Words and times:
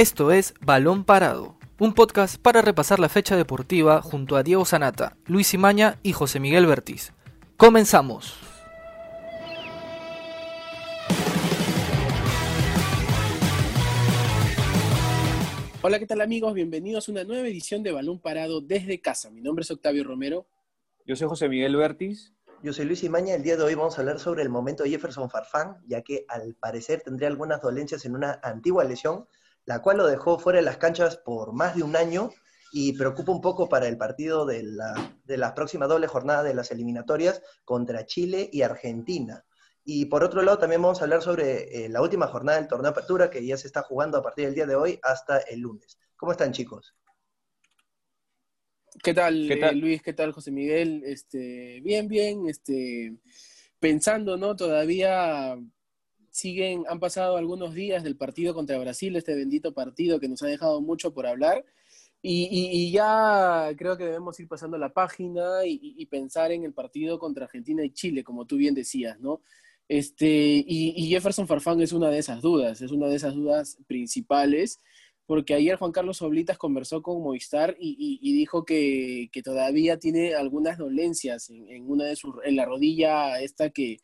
Esto 0.00 0.32
es 0.32 0.54
Balón 0.62 1.04
Parado, 1.04 1.58
un 1.78 1.92
podcast 1.92 2.40
para 2.40 2.62
repasar 2.62 2.98
la 2.98 3.10
fecha 3.10 3.36
deportiva 3.36 4.00
junto 4.00 4.36
a 4.36 4.42
Diego 4.42 4.64
Sanata, 4.64 5.18
Luis 5.26 5.52
Imaña 5.52 5.98
y 6.02 6.14
José 6.14 6.40
Miguel 6.40 6.64
Bertiz. 6.64 7.12
Comenzamos. 7.58 8.34
Hola, 15.82 15.98
¿qué 15.98 16.06
tal 16.06 16.22
amigos? 16.22 16.54
Bienvenidos 16.54 17.06
a 17.06 17.12
una 17.12 17.24
nueva 17.24 17.46
edición 17.46 17.82
de 17.82 17.92
Balón 17.92 18.20
Parado 18.20 18.62
desde 18.62 19.02
casa. 19.02 19.30
Mi 19.30 19.42
nombre 19.42 19.64
es 19.64 19.70
Octavio 19.70 20.02
Romero. 20.02 20.46
Yo 21.04 21.14
soy 21.14 21.28
José 21.28 21.46
Miguel 21.50 21.76
Bertiz. 21.76 22.32
Yo 22.62 22.72
soy 22.72 22.86
Luis 22.86 23.04
Imaña. 23.04 23.34
El 23.34 23.42
día 23.42 23.58
de 23.58 23.64
hoy 23.64 23.74
vamos 23.74 23.98
a 23.98 24.00
hablar 24.00 24.18
sobre 24.18 24.42
el 24.42 24.48
momento 24.48 24.82
de 24.82 24.88
Jefferson 24.88 25.28
Farfán, 25.28 25.76
ya 25.86 26.00
que 26.00 26.24
al 26.26 26.54
parecer 26.54 27.02
tendría 27.02 27.28
algunas 27.28 27.60
dolencias 27.60 28.06
en 28.06 28.14
una 28.14 28.40
antigua 28.42 28.84
lesión, 28.84 29.26
la 29.70 29.82
cual 29.82 29.98
lo 29.98 30.08
dejó 30.08 30.36
fuera 30.36 30.58
de 30.58 30.64
las 30.64 30.78
canchas 30.78 31.16
por 31.16 31.52
más 31.52 31.76
de 31.76 31.84
un 31.84 31.94
año 31.94 32.30
y 32.72 32.92
preocupa 32.94 33.30
un 33.30 33.40
poco 33.40 33.68
para 33.68 33.86
el 33.86 33.96
partido 33.96 34.44
de 34.44 34.64
la, 34.64 35.16
de 35.22 35.36
la 35.36 35.54
próxima 35.54 35.86
doble 35.86 36.08
jornada 36.08 36.42
de 36.42 36.54
las 36.54 36.72
eliminatorias 36.72 37.40
contra 37.64 38.04
Chile 38.04 38.50
y 38.52 38.62
Argentina. 38.62 39.44
Y 39.84 40.06
por 40.06 40.24
otro 40.24 40.42
lado, 40.42 40.58
también 40.58 40.82
vamos 40.82 41.00
a 41.00 41.04
hablar 41.04 41.22
sobre 41.22 41.84
eh, 41.84 41.88
la 41.88 42.02
última 42.02 42.26
jornada 42.26 42.58
del 42.58 42.66
torneo 42.66 42.90
de 42.90 42.98
apertura 42.98 43.30
que 43.30 43.46
ya 43.46 43.56
se 43.56 43.68
está 43.68 43.82
jugando 43.82 44.18
a 44.18 44.22
partir 44.24 44.46
del 44.46 44.56
día 44.56 44.66
de 44.66 44.74
hoy 44.74 44.98
hasta 45.04 45.38
el 45.38 45.60
lunes. 45.60 46.00
¿Cómo 46.16 46.32
están, 46.32 46.50
chicos? 46.50 46.96
¿Qué 49.00 49.14
tal, 49.14 49.46
¿Qué 49.46 49.56
tal? 49.56 49.76
Eh, 49.76 49.80
Luis? 49.80 50.02
¿Qué 50.02 50.14
tal, 50.14 50.32
José 50.32 50.50
Miguel? 50.50 51.04
Este, 51.06 51.80
bien, 51.84 52.08
bien. 52.08 52.48
Este, 52.48 53.14
pensando, 53.78 54.36
¿no? 54.36 54.56
Todavía 54.56 55.56
siguen, 56.30 56.84
han 56.88 57.00
pasado 57.00 57.36
algunos 57.36 57.74
días 57.74 58.02
del 58.02 58.16
partido 58.16 58.54
contra 58.54 58.78
Brasil, 58.78 59.16
este 59.16 59.34
bendito 59.34 59.74
partido 59.74 60.20
que 60.20 60.28
nos 60.28 60.42
ha 60.42 60.46
dejado 60.46 60.80
mucho 60.80 61.12
por 61.12 61.26
hablar. 61.26 61.64
Y, 62.22 62.92
ya 62.92 63.70
creo 63.78 63.96
que 63.96 64.04
debemos 64.04 64.38
ir 64.40 64.46
pasando 64.46 64.76
la 64.76 64.92
página 64.92 65.64
y, 65.64 65.94
y, 65.96 66.06
pensar 66.06 66.52
en 66.52 66.64
el 66.64 66.74
partido 66.74 67.18
contra 67.18 67.46
Argentina 67.46 67.82
y 67.82 67.92
Chile, 67.92 68.22
como 68.22 68.44
tú 68.44 68.56
bien 68.56 68.74
decías, 68.74 69.18
¿no? 69.20 69.40
Este, 69.90 70.64
y, 70.66 71.08
Jefferson 71.08 71.48
Farfán 71.48 71.80
es 71.80 71.92
una 71.92 72.10
de 72.10 72.18
esas 72.18 72.40
dudas, 72.42 72.80
es 72.80 72.92
una 72.92 73.08
de 73.08 73.16
esas 73.16 73.34
dudas 73.34 73.76
principales 73.88 74.78
porque 75.26 75.54
ayer 75.54 75.76
Juan 75.76 75.90
Carlos 75.90 76.22
Oblitas 76.22 76.58
conversó 76.58 77.02
con 77.02 77.22
Movistar 77.22 77.76
y, 77.78 78.32
dijo 78.32 78.64
que, 78.64 79.28
todavía 79.44 79.98
tiene 79.98 80.34
algunas 80.34 80.78
dolencias 80.78 81.50
en, 81.50 81.88
una 81.90 82.04
de 82.04 82.14
sus, 82.14 82.34
en 82.44 82.54
la 82.54 82.66
rodilla 82.66 83.40
esta 83.40 83.70
que, 83.70 83.98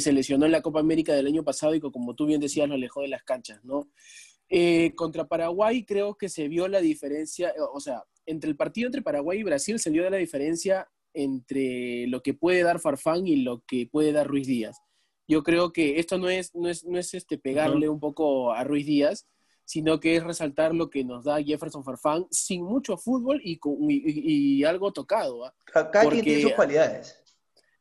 se 0.00 0.12
lesionó 0.12 0.46
en 0.46 0.52
la 0.52 0.62
Copa 0.62 0.80
América 0.80 1.14
del 1.14 1.26
año 1.26 1.44
pasado 1.44 1.74
y 1.74 1.80
que 1.80 1.90
como 1.90 2.14
tú 2.14 2.26
bien 2.26 2.40
decías 2.40 2.68
lo 2.68 2.74
alejó 2.74 3.02
de 3.02 3.08
las 3.08 3.22
canchas, 3.22 3.64
¿no? 3.64 3.88
Eh, 4.48 4.94
contra 4.94 5.26
Paraguay 5.26 5.84
creo 5.84 6.16
que 6.16 6.28
se 6.28 6.48
vio 6.48 6.68
la 6.68 6.80
diferencia, 6.80 7.54
o 7.72 7.80
sea, 7.80 8.04
entre 8.26 8.50
el 8.50 8.56
partido 8.56 8.86
entre 8.86 9.02
Paraguay 9.02 9.40
y 9.40 9.44
Brasil 9.44 9.78
se 9.78 9.90
vio 9.90 10.08
la 10.08 10.16
diferencia 10.16 10.88
entre 11.12 12.06
lo 12.08 12.22
que 12.22 12.34
puede 12.34 12.62
dar 12.62 12.80
Farfán 12.80 13.26
y 13.26 13.36
lo 13.36 13.62
que 13.66 13.88
puede 13.90 14.12
dar 14.12 14.26
Ruiz 14.26 14.46
Díaz. 14.46 14.80
Yo 15.26 15.42
creo 15.42 15.72
que 15.72 15.98
esto 15.98 16.18
no 16.18 16.28
es, 16.28 16.54
no 16.54 16.68
es, 16.68 16.84
no 16.84 16.98
es 16.98 17.14
este 17.14 17.38
pegarle 17.38 17.88
un 17.88 18.00
poco 18.00 18.52
a 18.52 18.62
Ruiz 18.64 18.84
Díaz, 18.84 19.26
sino 19.64 19.98
que 19.98 20.16
es 20.16 20.22
resaltar 20.22 20.74
lo 20.74 20.90
que 20.90 21.04
nos 21.04 21.24
da 21.24 21.42
Jefferson 21.42 21.84
Farfán 21.84 22.26
sin 22.30 22.62
mucho 22.62 22.98
fútbol 22.98 23.40
y, 23.42 23.58
y, 23.88 24.64
algo 24.64 24.92
tocado. 24.92 25.46
¿ah? 25.46 25.54
Cada 25.64 26.10
quien 26.10 26.22
tiene 26.22 26.42
sus 26.42 26.52
cualidades. 26.52 27.18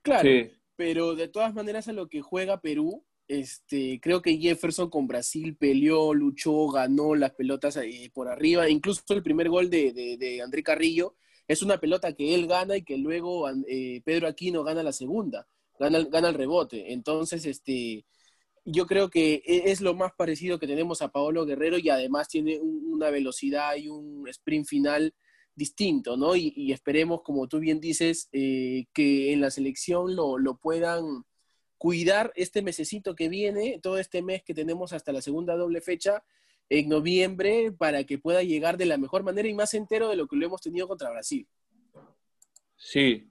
Claro, 0.01 0.29
pero 0.75 1.15
de 1.15 1.27
todas 1.27 1.53
maneras 1.53 1.87
a 1.87 1.93
lo 1.93 2.07
que 2.07 2.21
juega 2.21 2.61
Perú, 2.61 3.05
este, 3.27 3.99
creo 4.01 4.21
que 4.21 4.37
Jefferson 4.37 4.89
con 4.89 5.07
Brasil 5.07 5.55
peleó, 5.55 6.13
luchó, 6.13 6.67
ganó 6.67 7.15
las 7.15 7.31
pelotas 7.31 7.77
eh, 7.77 8.11
por 8.13 8.27
arriba, 8.27 8.69
incluso 8.69 9.01
el 9.09 9.23
primer 9.23 9.49
gol 9.49 9.69
de, 9.69 9.93
de, 9.93 10.41
André 10.41 10.63
Carrillo 10.63 11.15
es 11.47 11.61
una 11.61 11.79
pelota 11.79 12.13
que 12.13 12.35
él 12.35 12.47
gana 12.47 12.77
y 12.77 12.83
que 12.83 12.97
luego 12.97 13.49
eh, 13.67 14.01
Pedro 14.03 14.27
Aquino 14.27 14.63
gana 14.63 14.83
la 14.83 14.93
segunda, 14.93 15.47
gana, 15.79 15.99
gana 16.03 16.29
el 16.29 16.35
rebote. 16.35 16.93
Entonces, 16.93 17.45
este, 17.45 18.05
yo 18.65 18.85
creo 18.85 19.09
que 19.09 19.41
e, 19.45 19.71
es 19.71 19.81
lo 19.81 19.93
más 19.93 20.13
parecido 20.13 20.59
que 20.59 20.67
tenemos 20.67 21.01
a 21.01 21.11
Paolo 21.11 21.45
Guerrero 21.45 21.77
y 21.77 21.89
además 21.89 22.27
tiene 22.29 22.59
una 22.59 23.09
velocidad 23.09 23.75
y 23.75 23.87
un 23.87 24.27
sprint 24.29 24.67
final 24.67 25.13
distinto, 25.55 26.17
¿no? 26.17 26.35
Y, 26.35 26.71
esperemos, 26.71 27.21
como 27.21 27.47
tú 27.47 27.59
bien 27.59 27.79
dices, 27.79 28.29
eh, 28.31 28.85
que 28.93 29.33
en 29.33 29.41
la 29.41 29.51
selección 29.51 30.15
lo, 30.15 30.59
puedan 30.61 31.25
cuidar 31.77 32.31
este 32.35 32.61
mesecito 32.61 33.15
que 33.15 33.29
viene, 33.29 33.79
todo 33.81 33.97
este 33.97 34.21
mes 34.21 34.43
que 34.43 34.53
tenemos 34.53 34.93
hasta 34.93 35.11
la 35.11 35.21
segunda 35.21 35.55
doble 35.55 35.81
fecha 35.81 36.23
en 36.69 36.89
noviembre, 36.89 37.71
para 37.71 38.03
que 38.05 38.17
pueda 38.17 38.41
llegar 38.41 38.77
de 38.77 38.85
la 38.85 38.97
mejor 38.97 39.23
manera 39.23 39.47
y 39.47 39.53
más 39.53 39.73
entero 39.73 40.09
de 40.09 40.15
lo 40.15 40.27
que 40.27 40.37
lo 40.37 40.45
hemos 40.45 40.61
tenido 40.61 40.87
contra 40.87 41.11
Brasil. 41.11 41.47
Sí. 42.77 43.29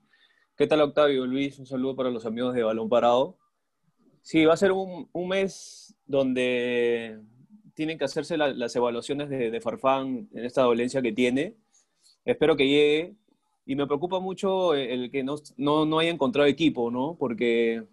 ¿Qué 0.55 0.67
tal, 0.67 0.81
Octavio? 0.81 1.25
Luis, 1.25 1.57
un 1.57 1.65
saludo 1.65 1.95
para 1.95 2.11
los 2.11 2.25
amigos 2.25 2.53
de 2.53 2.63
Balón 2.63 2.89
Parado. 2.89 3.37
Sí, 4.21 4.45
va 4.45 4.53
a 4.53 4.57
ser 4.57 4.71
un, 4.71 5.09
mes 5.27 5.95
donde 6.05 7.19
tienen 7.73 7.97
que 7.97 8.05
hacerse 8.05 8.37
las 8.37 8.75
evaluaciones 8.75 9.29
de, 9.29 9.61
Farfán 9.61 10.29
en 10.33 10.45
esta 10.45 10.61
dolencia 10.61 11.01
que 11.01 11.11
tiene. 11.11 11.57
Espero 12.25 12.55
que 12.55 12.67
llegue. 12.67 13.15
Y 13.65 13.75
me 13.75 13.87
preocupa 13.87 14.19
mucho 14.19 14.73
el 14.73 15.09
que 15.09 15.23
no, 15.23 15.35
no, 15.57 15.99
haya 15.99 16.09
encontrado 16.09 16.47
equipo, 16.47 16.91
¿no? 16.91 17.15
Porque 17.17 17.83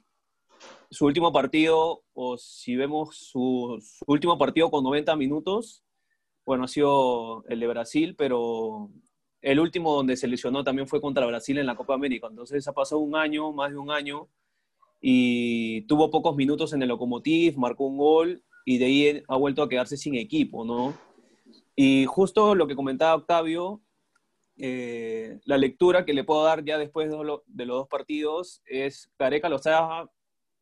su 0.90 1.06
último 1.06 1.32
partido, 1.32 2.02
o 2.12 2.36
si 2.36 2.74
vemos 2.74 3.16
su, 3.16 3.78
su, 3.80 4.04
último 4.08 4.36
partido 4.36 4.70
con 4.70 4.82
90 4.82 5.14
minutos, 5.14 5.84
bueno, 6.44 6.64
ha 6.64 6.68
sido 6.68 7.44
el 7.48 7.60
de 7.60 7.68
Brasil, 7.68 8.16
pero 8.16 8.90
el 9.42 9.60
último 9.60 9.94
donde 9.94 10.16
se 10.16 10.26
lesionó 10.26 10.64
también 10.64 10.88
fue 10.88 11.00
contra 11.00 11.26
Brasil 11.26 11.58
en 11.58 11.66
la 11.66 11.76
Copa 11.76 11.94
América. 11.94 12.26
Entonces 12.28 12.66
ha 12.66 12.72
pasado 12.72 13.00
un 13.00 13.14
año, 13.14 13.52
más 13.52 13.70
de 13.70 13.78
un 13.78 13.92
año, 13.92 14.28
y 15.00 15.82
tuvo 15.82 16.10
pocos 16.10 16.36
minutos 16.36 16.72
en 16.72 16.82
el 16.82 16.88
Lokomotiv, 16.88 17.56
marcó 17.56 17.86
un 17.86 17.96
gol 17.96 18.42
y 18.66 18.78
de 18.78 18.84
ahí 18.84 19.22
ha 19.28 19.36
vuelto 19.36 19.62
a 19.62 19.68
quedarse 19.68 19.96
sin 19.96 20.14
equipo, 20.16 20.64
¿no? 20.64 20.94
Y 21.74 22.04
justo 22.04 22.54
lo 22.54 22.66
que 22.66 22.76
comentaba 22.76 23.14
Octavio, 23.14 23.80
eh, 24.62 25.40
la 25.46 25.56
lectura 25.56 26.04
que 26.04 26.12
le 26.12 26.22
puedo 26.22 26.44
dar 26.44 26.64
ya 26.64 26.76
después 26.76 27.10
de, 27.10 27.16
los 27.16 27.42
dos 27.46 27.88
partidos 27.88 28.60
es 28.66 29.10
Careca 29.16 29.48
lo 29.48 29.56
estaba 29.56 30.10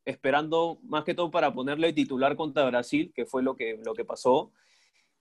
esperando 0.05 0.79
más 0.85 1.03
que 1.03 1.15
todo 1.15 1.33
para 1.33 1.53
ponerle 1.53 1.93
titular 1.93 2.37
contra 2.37 2.65
Brasil, 2.67 3.13
que 3.13 3.27
fue 3.27 3.43
lo 3.43 3.57
que, 3.57 3.81
lo 3.85 3.95
que 3.95 4.05
pasó, 4.05 4.53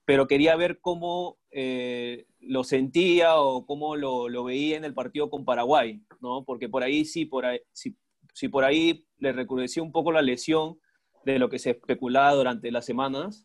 pero 0.04 0.28
quería 0.28 0.54
ver 0.54 0.78
cómo 0.80 1.38
eh, 1.50 2.26
lo 2.38 2.62
sentía 2.62 3.40
o 3.40 3.66
cómo 3.66 3.96
lo, 3.96 4.28
lo, 4.28 4.44
veía 4.44 4.76
en 4.76 4.84
el 4.84 4.94
partido 4.94 5.28
con 5.28 5.44
Paraguay, 5.44 6.00
¿no? 6.20 6.44
Porque 6.44 6.68
por 6.68 6.84
ahí 6.84 7.04
sí, 7.04 7.26
por 7.26 7.46
ahí, 7.46 7.60
si 7.72 8.48
por 8.48 8.64
ahí 8.64 9.04
le 9.18 9.32
recrudeció 9.32 9.82
un 9.82 9.90
poco 9.90 10.12
la 10.12 10.22
lesión 10.22 10.78
de 11.24 11.40
lo 11.40 11.48
que 11.48 11.58
se 11.58 11.70
especulaba 11.70 12.32
durante 12.34 12.70
las 12.70 12.86
semanas, 12.86 13.44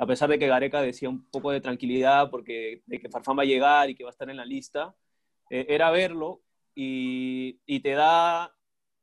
a 0.00 0.06
pesar 0.06 0.30
de 0.30 0.38
que 0.38 0.46
Gareca 0.46 0.80
decía 0.80 1.10
un 1.10 1.26
poco 1.26 1.50
de 1.50 1.60
tranquilidad 1.60 2.30
porque 2.30 2.82
de 2.86 2.98
que 2.98 3.10
Farfán 3.10 3.38
va 3.38 3.42
a 3.42 3.44
llegar 3.44 3.90
y 3.90 3.94
que 3.94 4.02
va 4.02 4.08
a 4.08 4.12
estar 4.12 4.30
en 4.30 4.38
la 4.38 4.46
lista, 4.46 4.94
eh, 5.50 5.66
era 5.68 5.90
verlo 5.90 6.40
y, 6.74 7.80
te 7.80 7.90
da 7.90 8.50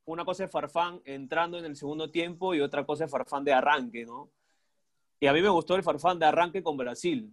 una 0.05 0.25
cosa 0.25 0.43
de 0.43 0.49
Farfán 0.49 0.99
entrando 1.05 1.59
en 1.59 1.65
el 1.65 1.75
segundo 1.75 2.09
tiempo 2.09 2.55
y 2.55 2.61
otra 2.61 2.83
cosa 2.83 3.03
de 3.03 3.11
Farfán 3.11 3.43
de 3.43 3.53
arranque, 3.53 4.05
¿no? 4.05 4.31
Y 5.19 5.27
a 5.27 5.33
mí 5.33 5.41
me 5.43 5.49
gustó 5.49 5.75
el 5.75 5.83
Farfán 5.83 6.17
de 6.17 6.25
arranque 6.25 6.63
con 6.63 6.77
Brasil, 6.77 7.31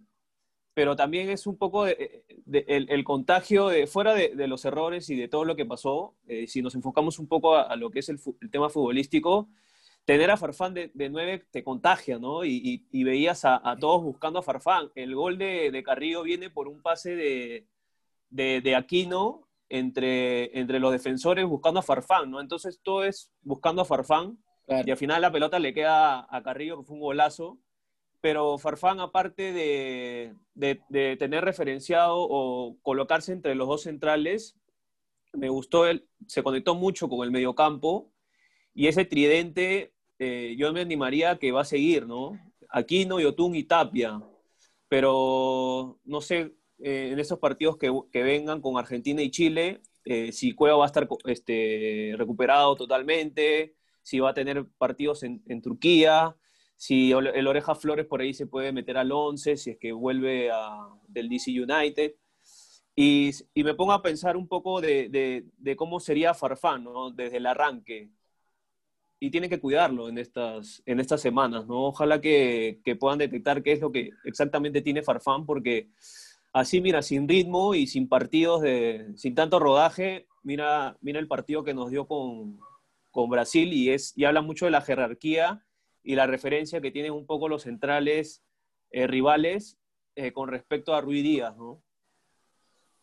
pero 0.75 0.95
también 0.95 1.31
es 1.31 1.47
un 1.47 1.57
poco 1.57 1.85
de, 1.85 2.23
el, 2.45 3.03
contagio 3.03 3.69
de, 3.69 3.87
fuera 3.87 4.13
de, 4.13 4.47
los 4.47 4.63
errores 4.65 5.09
y 5.09 5.15
de 5.15 5.27
todo 5.27 5.43
lo 5.43 5.55
que 5.55 5.65
pasó, 5.65 6.13
eh, 6.27 6.45
si 6.45 6.61
nos 6.61 6.75
enfocamos 6.75 7.17
un 7.17 7.27
poco 7.27 7.55
a, 7.55 7.75
lo 7.77 7.89
que 7.89 7.99
es 7.99 8.09
el, 8.09 8.19
tema 8.51 8.69
futbolístico, 8.69 9.49
tener 10.05 10.31
a 10.31 10.37
Farfán 10.37 10.73
de, 10.73 10.91
nueve 11.09 11.45
te 11.51 11.63
contagia, 11.63 12.19
¿no? 12.19 12.45
Y, 12.45 13.03
veías 13.03 13.43
a, 13.43 13.77
todos 13.79 14.03
buscando 14.03 14.39
a 14.39 14.43
Farfán. 14.43 14.91
El 14.95 15.15
gol 15.15 15.37
de, 15.37 15.83
Carrillo 15.85 16.23
viene 16.23 16.49
por 16.49 16.67
un 16.67 16.81
pase 16.81 17.15
de, 18.31 18.75
Aquino 18.75 19.47
entre, 19.69 20.57
entre 20.57 20.79
los 20.79 20.91
defensores 20.91 21.45
buscando 21.45 21.79
a 21.79 21.83
Farfán, 21.83 22.29
¿no? 22.31 22.39
Entonces 22.39 22.79
todo 22.83 23.03
es 23.03 23.31
buscando 23.41 23.81
a 23.81 23.85
Farfán 23.85 24.37
y 24.67 24.89
al 24.91 24.97
final 24.97 25.21
la 25.21 25.31
pelota 25.31 25.59
le 25.59 25.73
queda 25.73 26.27
a 26.29 26.43
Carrillo, 26.43 26.77
que 26.77 26.85
fue 26.85 26.95
un 26.95 27.01
golazo 27.01 27.59
pero 28.25 28.57
Farfán, 28.57 28.99
aparte 28.99 29.53
de, 29.53 31.15
tener 31.19 31.45
referenciado 31.45 32.15
o 32.17 32.75
colocarse 32.81 33.31
entre 33.31 33.53
los 33.53 33.67
dos 33.67 33.83
centrales, 33.83 34.57
me 35.31 35.47
gustó, 35.49 35.85
él, 35.85 36.07
se 36.25 36.41
conectó 36.41 36.73
mucho 36.73 37.07
con 37.07 37.23
el 37.23 37.29
mediocampo 37.29 38.11
y 38.73 38.87
ese 38.87 39.05
tridente 39.05 39.93
eh, 40.19 40.55
yo 40.57 40.71
me 40.73 40.81
animaría 40.81 41.37
que 41.37 41.51
va 41.51 41.61
a 41.61 41.65
seguir, 41.65 42.07
¿no? 42.07 42.39
Aquino, 42.69 43.19
Yotun 43.19 43.55
y 43.55 43.63
Tapia, 43.63 44.21
pero 44.87 45.99
no 46.05 46.21
sé, 46.21 46.55
eh, 46.79 47.09
en 47.11 47.19
esos 47.19 47.39
partidos 47.39 47.77
que, 47.77 47.91
vengan 48.23 48.61
con 48.61 48.77
Argentina 48.77 49.21
y 49.21 49.31
Chile, 49.31 49.81
eh, 50.05 50.31
si 50.31 50.53
Cueva 50.53 50.77
va 50.77 50.85
a 50.85 50.87
estar 50.87 51.07
este, 51.25 52.13
recuperado 52.17 52.75
totalmente, 52.75 53.75
si 54.01 54.19
va 54.19 54.31
a 54.31 54.33
tener 54.33 54.65
partidos 54.77 55.23
en, 55.23 55.43
en 55.47 55.61
Turquía, 55.61 56.35
si 56.77 57.11
el 57.11 57.47
Oreja 57.47 57.75
Flores 57.75 58.05
por 58.05 58.21
ahí 58.21 58.33
se 58.33 58.47
puede 58.47 58.71
meter 58.71 58.97
al 58.97 59.11
11, 59.11 59.57
si 59.57 59.71
es 59.71 59.77
que 59.77 59.91
vuelve 59.93 60.51
a, 60.51 60.87
del 61.07 61.29
DC 61.29 61.51
United. 61.51 62.13
Y, 62.95 63.31
y, 63.53 63.63
me 63.63 63.73
pongo 63.73 63.91
a 63.93 64.01
pensar 64.01 64.37
un 64.37 64.47
poco 64.47 64.79
de, 64.81 65.09
de, 65.09 65.45
de 65.57 65.75
cómo 65.75 65.99
sería 65.99 66.33
Farfán, 66.33 66.83
¿no? 66.83 67.11
Desde 67.11 67.37
el 67.37 67.45
arranque. 67.45 68.09
Y 69.25 69.31
tienen 69.31 69.49
que 69.49 69.59
cuidarlo 69.59 70.07
en 70.07 70.19
estas, 70.19 70.83
en 70.85 70.99
estas 70.99 71.19
semanas, 71.19 71.65
¿no? 71.65 71.85
Ojalá 71.85 72.21
que, 72.21 72.79
puedan 72.99 73.17
detectar 73.17 73.63
qué 73.63 73.71
es 73.71 73.81
lo 73.81 73.91
que 73.91 74.11
exactamente 74.23 74.83
tiene 74.83 75.01
Farfán, 75.01 75.47
porque 75.47 75.89
así, 76.53 76.79
mira, 76.79 77.01
sin 77.01 77.27
ritmo 77.27 77.73
y 77.73 77.87
sin 77.87 78.07
partidos, 78.07 78.61
de, 78.61 79.13
sin 79.15 79.33
tanto 79.33 79.57
rodaje, 79.57 80.27
mira, 80.43 80.95
mira 81.01 81.19
el 81.19 81.27
partido 81.27 81.63
que 81.63 81.73
nos 81.73 81.89
dio 81.89 82.05
con, 82.05 82.59
con 83.09 83.27
Brasil 83.27 83.73
y, 83.73 83.89
es, 83.89 84.15
y 84.15 84.25
habla 84.25 84.43
mucho 84.43 84.65
de 84.65 84.71
la 84.71 84.81
jerarquía 84.81 85.65
y 86.03 86.13
la 86.13 86.27
referencia 86.27 86.79
que 86.79 86.91
tienen 86.91 87.11
un 87.11 87.25
poco 87.25 87.49
los 87.49 87.63
centrales 87.63 88.43
eh, 88.91 89.07
rivales 89.07 89.79
eh, 90.13 90.33
con 90.33 90.49
respecto 90.49 90.93
a 90.93 91.01
Rui 91.01 91.23
Díaz, 91.23 91.57
¿no? 91.57 91.81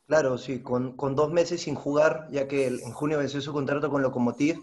Claro, 0.06 0.38
sí, 0.38 0.62
con, 0.62 0.96
con, 0.96 1.16
dos 1.16 1.32
meses 1.32 1.62
sin 1.62 1.74
jugar, 1.74 2.28
ya 2.30 2.46
que 2.46 2.68
en 2.68 2.92
junio 2.92 3.18
venció 3.18 3.40
su 3.40 3.52
contrato 3.52 3.90
con 3.90 4.02
Locomotiv, 4.02 4.62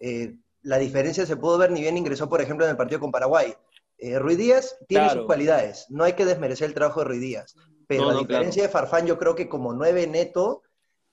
eh, 0.00 0.36
la 0.66 0.78
diferencia 0.78 1.24
se 1.24 1.36
pudo 1.36 1.58
ver 1.58 1.70
ni 1.70 1.80
bien 1.80 1.96
ingresó, 1.96 2.28
por 2.28 2.40
ejemplo, 2.40 2.66
en 2.66 2.72
el 2.72 2.76
partido 2.76 2.98
con 2.98 3.12
Paraguay. 3.12 3.54
Eh, 3.98 4.18
Rui 4.18 4.34
Díaz 4.34 4.76
tiene 4.88 5.08
sus 5.10 5.24
cualidades, 5.24 5.86
no 5.90 6.02
hay 6.02 6.14
que 6.14 6.24
desmerecer 6.24 6.66
el 6.66 6.74
trabajo 6.74 7.00
de 7.00 7.06
Rui 7.06 7.18
Díaz, 7.20 7.54
pero 7.86 8.10
a 8.10 8.18
diferencia 8.18 8.64
de 8.64 8.68
Farfán, 8.68 9.06
yo 9.06 9.16
creo 9.16 9.36
que 9.36 9.48
como 9.48 9.72
nueve 9.72 10.08
neto, 10.08 10.62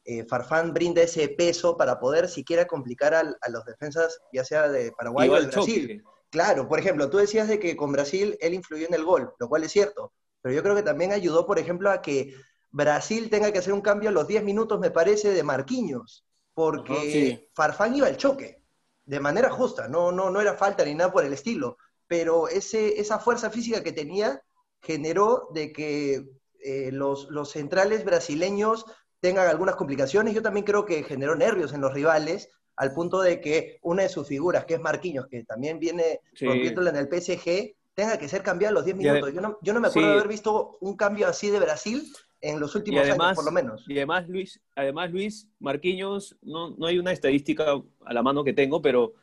eh, 0.06 0.26
Farfán 0.26 0.74
brinda 0.74 1.04
ese 1.04 1.30
peso 1.30 1.78
para 1.78 2.00
poder 2.00 2.30
siquiera 2.30 2.66
complicar 2.66 3.14
a, 3.14 3.24
los 3.24 3.66
defensas, 3.66 4.20
ya 4.34 4.44
sea 4.44 4.70
de 4.70 4.92
Paraguay 4.92 5.30
o 5.30 5.40
de 5.40 5.48
Brasil. 5.48 6.04
Claro, 6.32 6.68
por 6.68 6.80
ejemplo, 6.80 7.12
tú 7.12 7.18
decías 7.18 7.48
de 7.48 7.60
que 7.60 7.78
con 7.78 7.92
Brasil 7.92 8.36
él 8.42 8.56
influyó 8.56 8.88
en 8.88 8.96
el 8.96 9.06
gol, 9.06 9.34
lo 9.38 9.48
cual 9.48 9.64
es 9.64 9.72
cierto, 9.72 10.14
pero 10.42 10.56
yo 10.56 10.64
creo 10.64 10.76
que 10.76 10.82
también 10.82 11.12
ayudó, 11.12 11.46
por 11.46 11.60
ejemplo, 11.60 11.92
a 11.92 12.02
que 12.02 12.34
Brasil 12.72 13.30
tenga 13.30 13.52
que 13.52 13.60
hacer 13.60 13.72
un 13.72 13.82
cambio 13.82 14.10
a 14.10 14.14
los 14.14 14.28
10 14.28 14.44
minutos, 14.44 14.80
me 14.80 14.90
parece, 14.90 15.32
de 15.32 15.44
Marquinhos, 15.44 16.26
porque 16.56 17.50
Farfán 17.54 17.96
iba 17.96 18.08
al 18.08 18.18
choque, 18.18 18.63
de 19.06 19.20
manera 19.20 19.50
justa, 19.50 19.88
no, 19.88 20.12
no, 20.12 20.30
no 20.30 20.42
era 20.42 20.56
falta 20.56 20.86
ni 20.86 20.96
nada 20.96 21.12
por 21.12 21.26
el 21.26 21.34
estilo, 21.34 21.78
pero 22.08 22.48
ese, 22.48 23.00
esa 23.00 23.20
fuerza 23.20 23.50
física 23.50 23.84
que 23.84 23.92
tenía 23.92 24.42
generó 24.82 25.50
de 25.54 25.72
que 25.72 26.26
eh, 26.64 26.92
los, 26.92 27.30
los 27.30 27.52
centrales 27.52 28.06
brasileños 28.06 28.86
tengan 29.20 29.48
algunas 29.48 29.76
complicaciones. 29.76 30.34
Yo 30.34 30.42
también 30.42 30.66
creo 30.66 30.86
que 30.86 31.04
generó 31.04 31.36
nervios 31.36 31.74
en 31.74 31.82
los 31.82 31.94
rivales, 31.94 32.50
al 32.76 32.94
punto 32.94 33.22
de 33.22 33.40
que 33.40 33.80
una 33.82 34.04
de 34.04 34.10
sus 34.10 34.28
figuras, 34.28 34.66
que 34.66 34.76
es 34.76 34.82
Marquinhos, 34.82 35.28
que 35.28 35.44
también 35.44 35.80
viene 35.80 36.22
rompiéndola 36.40 36.90
en 36.90 36.98
el 36.98 37.08
PSG, 37.08 37.76
tenga 37.94 38.18
que 38.18 38.28
ser 38.28 38.42
cambiada 38.42 38.72
a 38.72 38.74
los 38.74 38.86
10 38.86 38.98
minutos. 38.98 39.34
Yo 39.34 39.42
no, 39.42 39.58
yo 39.62 39.74
no 39.74 39.80
me 39.80 39.88
acuerdo 39.88 40.10
de 40.10 40.16
haber 40.16 40.28
visto 40.28 40.78
un 40.82 40.98
cambio 40.98 41.28
así 41.28 41.50
de 41.50 41.60
Brasil 41.60 42.12
en 42.44 42.60
los 42.60 42.76
últimos 42.76 43.10
años, 43.10 43.36
por 43.36 43.46
lo 43.46 43.52
menos. 43.52 43.86
Y 43.88 43.94
además, 43.94 44.28
Luis, 44.28 44.62
además, 44.76 45.12
Luis 45.12 45.48
Marquinhos, 45.60 46.36
no, 46.42 46.72
no 46.72 46.88
hay 46.88 47.00
una 47.00 47.14
estadística 47.14 47.82
a 48.06 48.14
la 48.14 48.22
mano 48.22 48.44
que 48.44 48.52
tengo, 48.52 48.82
pero 48.82 49.14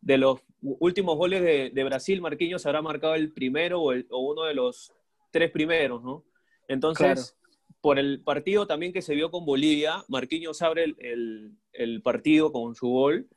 de 0.00 0.16
los 0.16 0.40
últimos 0.62 1.16
goles 1.16 1.42
de, 1.42 1.70
de 1.74 1.84
Brasil, 1.84 2.20
Marquinhos 2.20 2.64
habrá 2.66 2.80
marcado 2.80 3.16
el 3.16 3.32
primero 3.32 3.82
o, 3.82 3.92
el, 3.92 4.06
o, 4.10 4.20
uno 4.20 4.44
de 4.44 4.54
los 4.54 4.92
tres 5.32 5.50
primeros, 5.50 6.04
¿no? 6.04 6.24
Entonces, 6.68 7.36
por 7.80 7.98
el 7.98 8.20
partido 8.22 8.68
también 8.68 8.92
que 8.92 9.02
se 9.02 9.14
vio 9.16 9.32
con 9.32 9.44
Bolivia, 9.44 10.04
Marquinhos 10.06 10.62
abre 10.62 10.84
el, 10.84 11.56
el, 11.72 12.02
partido 12.02 12.52
con 12.52 12.76
su 12.76 12.88
gol 12.88 13.28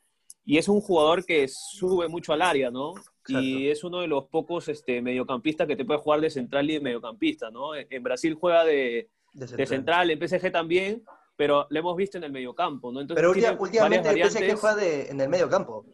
y 0.44 0.58
es 0.58 0.68
un 0.68 0.80
jugador 0.80 1.26
que 1.26 1.48
sube 1.48 2.06
mucho 2.06 2.32
al 2.32 2.42
área, 2.42 2.70
¿no? 2.70 2.94
Y 3.26 3.68
es 3.68 3.82
uno 3.82 4.00
de 4.00 4.06
los 4.06 4.26
pocos 4.26 4.68
este, 4.68 5.02
mediocampistas 5.02 5.66
que 5.66 5.76
te 5.76 5.84
puede 5.84 6.00
jugar 6.00 6.20
de 6.20 6.30
central 6.30 6.70
y 6.70 6.74
de 6.74 6.80
mediocampista, 6.80 7.50
¿no? 7.50 7.74
En 7.74 8.02
Brasil 8.02 8.34
juega 8.34 8.64
de, 8.64 9.08
de, 9.32 9.66
central. 9.66 10.10
en 10.10 10.28
PSG 10.28 10.50
también, 10.50 11.04
pero 11.36 11.66
lo 11.70 11.78
hemos 11.78 11.96
visto 11.96 12.18
en 12.18 12.24
el 12.24 12.32
mediocampo, 12.32 12.92
¿no? 12.92 13.00
Entonces, 13.00 13.20
pero 13.20 13.58
últimamente 13.60 14.08
el 14.08 14.30
PSG 14.30 14.56
juega 14.56 14.76
de, 14.76 15.10
en 15.10 15.20
el 15.20 15.28
mediocampo. 15.28 15.86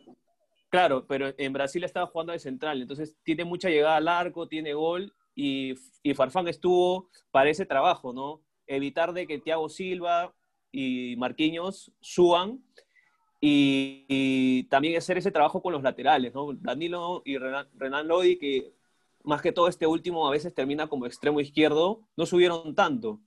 Claro, 0.70 1.06
pero 1.06 1.32
en 1.38 1.52
Brasil 1.52 1.82
estaba 1.84 2.06
jugando 2.06 2.32
de 2.32 2.38
central, 2.38 2.82
entonces 2.82 3.16
tiene 3.22 3.44
mucha 3.44 3.70
llegada 3.70 3.96
al 3.96 4.08
arco, 4.08 4.48
tiene 4.48 4.74
gol 4.74 5.14
y, 5.34 5.74
y 6.02 6.14
Farfán 6.14 6.48
estuvo 6.48 7.08
para 7.30 7.48
ese 7.48 7.64
trabajo, 7.64 8.12
¿no? 8.12 8.42
Evitar 8.66 9.14
de 9.14 9.26
que 9.26 9.38
Thiago 9.38 9.68
Silva 9.70 10.34
y 10.70 11.16
Marquinhos 11.16 11.92
suban 12.00 12.62
y, 13.40 14.64
también 14.64 14.96
hacer 14.96 15.18
ese 15.18 15.30
trabajo 15.30 15.62
con 15.62 15.72
los 15.72 15.82
laterales, 15.82 16.34
¿no? 16.34 16.52
Danilo 16.54 17.22
y 17.24 17.38
Renan, 17.38 18.08
Lodi, 18.08 18.36
que 18.36 18.72
más 19.22 19.42
que 19.42 19.52
todo 19.52 19.68
este 19.68 19.86
último 19.86 20.26
a 20.26 20.30
veces 20.30 20.54
termina 20.54 20.88
como 20.88 21.06
extremo 21.06 21.40
izquierdo, 21.40 22.00
no 22.16 22.26
subieron 22.26 22.74
tanto. 22.74 23.20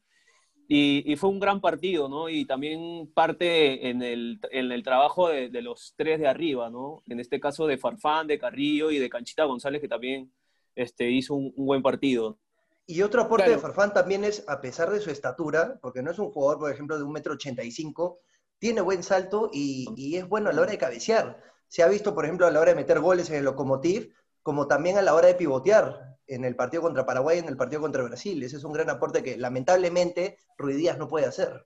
Y, 0.73 1.17
fue 1.17 1.29
un 1.29 1.41
gran 1.41 1.59
partido, 1.59 2.07
¿no? 2.07 2.29
Y 2.29 2.45
también 2.45 3.11
parte 3.13 3.89
en 3.89 4.01
el, 4.01 4.39
en 4.51 4.71
el 4.71 4.83
trabajo 4.83 5.27
de, 5.27 5.49
de, 5.49 5.61
los 5.61 5.93
tres 5.97 6.17
de 6.17 6.29
arriba, 6.29 6.69
¿no? 6.69 7.03
En 7.07 7.19
este 7.19 7.41
caso 7.41 7.67
de 7.67 7.77
Farfán, 7.77 8.25
de 8.27 8.39
Carrillo 8.39 8.89
y 8.89 8.97
de 8.97 9.09
Canchita 9.09 9.43
González, 9.43 9.81
que 9.81 9.89
también 9.89 10.31
este, 10.73 11.09
hizo 11.09 11.33
un, 11.35 11.53
buen 11.57 11.81
partido. 11.81 12.39
Y 12.85 13.01
otro 13.01 13.21
aporte 13.21 13.49
de 13.49 13.57
Farfán 13.57 13.93
también 13.93 14.23
es, 14.23 14.45
a 14.47 14.61
pesar 14.61 14.89
de 14.91 15.01
su 15.01 15.09
estatura, 15.09 15.77
porque 15.81 16.01
no 16.01 16.09
es 16.09 16.19
un 16.19 16.31
jugador, 16.31 16.59
por 16.59 16.71
ejemplo, 16.71 16.97
de 16.97 17.03
un 17.03 17.11
metro 17.11 17.33
ochenta 17.33 17.65
y 17.65 17.71
cinco, 17.71 18.21
tiene 18.57 18.79
buen 18.79 19.03
salto 19.03 19.49
y, 19.51 20.15
es 20.15 20.25
bueno 20.29 20.51
a 20.51 20.53
la 20.53 20.61
hora 20.61 20.71
de 20.71 20.77
cabecear. 20.77 21.43
Se 21.67 21.83
ha 21.83 21.89
visto, 21.89 22.15
por 22.15 22.23
ejemplo, 22.23 22.47
a 22.47 22.51
la 22.51 22.61
hora 22.61 22.71
de 22.71 22.79
meter 22.79 23.01
goles 23.01 23.29
en 23.29 23.35
el 23.35 23.43
Lokomotiv, 23.43 24.13
como 24.41 24.67
también 24.67 24.97
a 24.97 25.01
la 25.01 25.15
hora 25.15 25.27
de 25.27 25.35
pivotear 25.35 26.10
en 26.31 26.45
el 26.45 26.55
partido 26.55 26.81
contra 26.81 27.05
Paraguay 27.05 27.37
y 27.37 27.41
en 27.41 27.49
el 27.49 27.57
partido 27.57 27.81
contra 27.81 28.03
Brasil. 28.03 28.41
Ese 28.41 28.55
es 28.55 28.63
un 28.63 28.71
gran 28.71 28.89
aporte 28.89 29.21
que 29.21 29.37
lamentablemente 29.37 30.37
Ruidías 30.57 30.97
no 30.97 31.09
puede 31.09 31.25
hacer. 31.25 31.65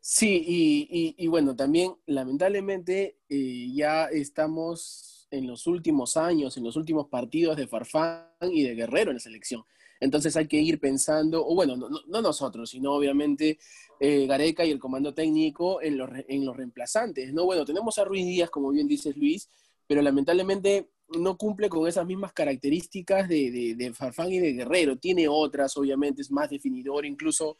Sí, 0.00 1.14
y, 1.16 1.26
bueno, 1.28 1.56
también 1.56 1.94
lamentablemente 2.06 3.18
eh, 3.28 3.72
ya 3.74 4.04
estamos 4.06 5.26
en 5.30 5.46
los 5.46 5.66
últimos 5.66 6.16
años, 6.16 6.56
en 6.56 6.64
los 6.64 6.76
últimos 6.76 7.08
partidos 7.08 7.56
de 7.56 7.66
Farfán 7.66 8.28
y 8.42 8.62
de 8.62 8.74
Guerrero 8.74 9.10
en 9.10 9.16
la 9.16 9.20
selección. 9.20 9.64
Entonces 10.00 10.36
hay 10.36 10.46
que 10.46 10.58
ir 10.58 10.78
pensando, 10.78 11.44
o 11.44 11.54
bueno, 11.54 11.76
no, 11.76 12.22
nosotros, 12.22 12.70
sino 12.70 12.92
obviamente 12.92 13.58
eh, 13.98 14.26
Gareca 14.26 14.64
y 14.64 14.70
el 14.70 14.78
comando 14.78 15.12
técnico 15.12 15.82
en 15.82 15.98
los, 15.98 16.08
en 16.28 16.44
los 16.44 16.56
reemplazantes. 16.56 17.32
¿no? 17.32 17.44
Bueno, 17.44 17.64
tenemos 17.64 17.98
a 17.98 18.04
Ruiz 18.04 18.24
Díaz, 18.24 18.50
como 18.50 18.70
bien 18.70 18.86
dices 18.86 19.16
Luis, 19.16 19.50
pero 19.86 20.02
lamentablemente 20.02 20.90
no 21.08 21.36
cumple 21.36 21.68
con 21.68 21.86
esas 21.88 22.06
mismas 22.06 22.32
características 22.32 23.28
de, 23.28 23.74
de, 23.76 23.94
Farfán 23.94 24.32
y 24.32 24.38
de 24.38 24.52
Guerrero. 24.52 24.96
Tiene 24.96 25.28
otras, 25.28 25.76
obviamente, 25.76 26.22
es 26.22 26.30
más 26.30 26.50
definidor, 26.50 27.06
incluso 27.06 27.58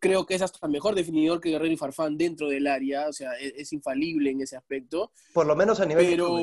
creo 0.00 0.26
que 0.26 0.34
es 0.34 0.42
hasta 0.42 0.66
mejor 0.66 0.94
definidor 0.94 1.40
que 1.40 1.50
Guerrero 1.50 1.72
y 1.72 1.76
Farfán 1.76 2.16
dentro 2.16 2.48
del 2.48 2.66
área, 2.66 3.08
o 3.08 3.12
sea, 3.12 3.32
es, 3.34 3.52
es 3.56 3.72
infalible 3.72 4.30
en 4.30 4.40
ese 4.40 4.56
aspecto. 4.56 5.12
Por 5.32 5.46
lo 5.46 5.54
menos 5.54 5.78
a 5.80 5.86
nivel 5.86 6.06
pero, 6.06 6.38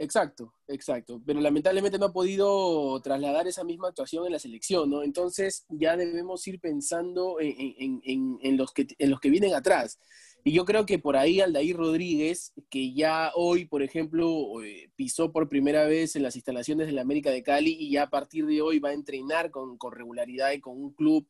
Exacto, 0.00 0.54
exacto. 0.66 1.20
Pero 1.26 1.40
lamentablemente 1.42 1.98
no 1.98 2.06
ha 2.06 2.12
podido 2.12 2.98
trasladar 3.02 3.46
esa 3.46 3.64
misma 3.64 3.88
actuación 3.88 4.24
en 4.24 4.32
la 4.32 4.38
selección, 4.38 4.88
¿no? 4.88 5.02
Entonces 5.02 5.66
ya 5.68 5.94
debemos 5.94 6.46
ir 6.48 6.58
pensando 6.58 7.36
en, 7.38 8.56
los, 8.56 8.72
que, 8.72 8.86
en 8.98 9.10
los 9.10 9.20
que 9.20 9.28
vienen 9.28 9.54
atrás. 9.54 9.98
Y 10.42 10.52
yo 10.52 10.64
creo 10.64 10.86
que 10.86 10.98
por 10.98 11.16
ahí 11.16 11.40
Aldair 11.40 11.76
Rodríguez, 11.76 12.52
que 12.70 12.92
ya 12.92 13.32
hoy, 13.34 13.66
por 13.66 13.82
ejemplo, 13.82 14.62
eh, 14.62 14.90
pisó 14.96 15.32
por 15.32 15.48
primera 15.48 15.84
vez 15.84 16.16
en 16.16 16.22
las 16.22 16.36
instalaciones 16.36 16.86
de 16.86 16.92
la 16.92 17.02
América 17.02 17.30
de 17.30 17.42
Cali 17.42 17.76
y 17.78 17.90
ya 17.90 18.04
a 18.04 18.10
partir 18.10 18.46
de 18.46 18.62
hoy 18.62 18.78
va 18.78 18.90
a 18.90 18.94
entrenar 18.94 19.50
con, 19.50 19.76
con 19.76 19.92
regularidad 19.92 20.52
y 20.52 20.60
con 20.60 20.80
un 20.82 20.92
club 20.92 21.26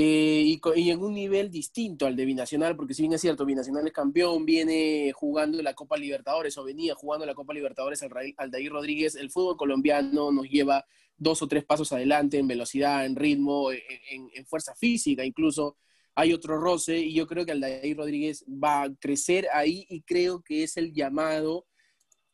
eh, 0.00 0.60
y, 0.76 0.90
en 0.90 1.02
un 1.02 1.14
nivel 1.14 1.50
distinto 1.50 2.06
al 2.06 2.14
de 2.14 2.24
Binacional, 2.24 2.76
porque 2.76 2.94
si 2.94 3.02
bien 3.02 3.14
es 3.14 3.20
cierto, 3.20 3.44
Binacional 3.44 3.84
es 3.84 3.92
campeón, 3.92 4.44
viene 4.44 5.10
jugando 5.12 5.60
la 5.60 5.74
Copa 5.74 5.96
Libertadores 5.96 6.56
o 6.56 6.62
venía 6.62 6.94
jugando 6.94 7.26
la 7.26 7.34
Copa 7.34 7.52
Libertadores 7.52 8.00
al 8.04 8.12
Aldair 8.36 8.70
Rodríguez, 8.70 9.16
el 9.16 9.30
fútbol 9.30 9.56
colombiano 9.56 10.30
nos 10.30 10.48
lleva 10.48 10.84
dos 11.16 11.42
o 11.42 11.48
tres 11.48 11.64
pasos 11.64 11.92
adelante 11.92 12.38
en 12.38 12.46
velocidad, 12.46 13.06
en 13.06 13.16
ritmo, 13.16 13.72
en, 13.72 14.30
en 14.32 14.46
fuerza 14.46 14.74
física 14.76 15.24
incluso. 15.24 15.76
Hay 16.18 16.32
otro 16.32 16.58
roce 16.58 16.98
y 16.98 17.14
yo 17.14 17.28
creo 17.28 17.46
que 17.46 17.52
Aldair 17.52 17.96
Rodríguez 17.96 18.44
va 18.48 18.82
a 18.82 18.92
crecer 18.92 19.46
ahí 19.52 19.86
y 19.88 20.02
creo 20.02 20.42
que 20.42 20.64
es 20.64 20.76
el 20.76 20.92
llamado 20.92 21.64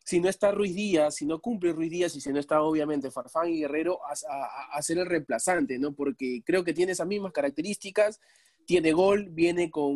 si 0.07 0.21
no 0.21 0.31
está 0.31 0.53
Ruiz 0.53 0.75
Díaz, 0.75 1.17
si 1.17 1.26
no 1.26 1.38
cumple 1.38 1.75
Ruiz 1.75 1.91
Díaz 1.91 2.17
y 2.17 2.23
si 2.23 2.33
no 2.33 2.41
está 2.41 2.62
obviamente 2.62 3.11
Farfán 3.11 3.50
y 3.50 3.61
Guerrero, 3.61 4.00
a, 4.07 4.81
ser 4.81 4.97
el 4.97 5.05
reemplazante, 5.05 5.79
¿no? 5.79 5.95
Porque 5.95 6.41
creo 6.47 6.64
que 6.64 6.73
tiene 6.73 6.93
esas 6.93 7.07
mismas 7.07 7.33
características, 7.33 8.23
tiene 8.64 8.93
gol, 8.93 9.29
viene 9.29 9.71
con 9.71 9.93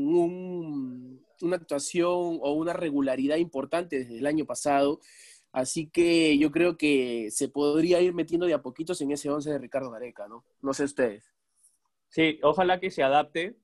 una 1.41 1.57
actuación 1.57 2.39
o 2.43 2.53
una 2.53 2.75
regularidad 2.75 3.37
importante 3.37 4.01
desde 4.01 4.19
el 4.19 4.27
año 4.27 4.45
pasado. 4.45 5.01
Así 5.51 5.89
que 5.89 6.37
yo 6.37 6.51
creo 6.51 6.77
que 6.77 7.31
se 7.31 7.49
podría 7.49 8.03
ir 8.03 8.13
metiendo 8.13 8.45
de 8.45 8.53
a 8.53 8.61
poquitos 8.61 9.01
en 9.01 9.13
ese 9.13 9.31
11 9.31 9.51
de 9.51 9.59
Ricardo 9.59 9.91
Gareca, 9.91 10.29
¿no? 10.29 10.45
No 10.61 10.75
sé 10.75 10.85
ustedes. 10.85 11.25
Sí, 12.11 12.39
ojalá 12.43 12.81
que 12.81 12.91
se 12.91 13.03
adapte 13.03 13.57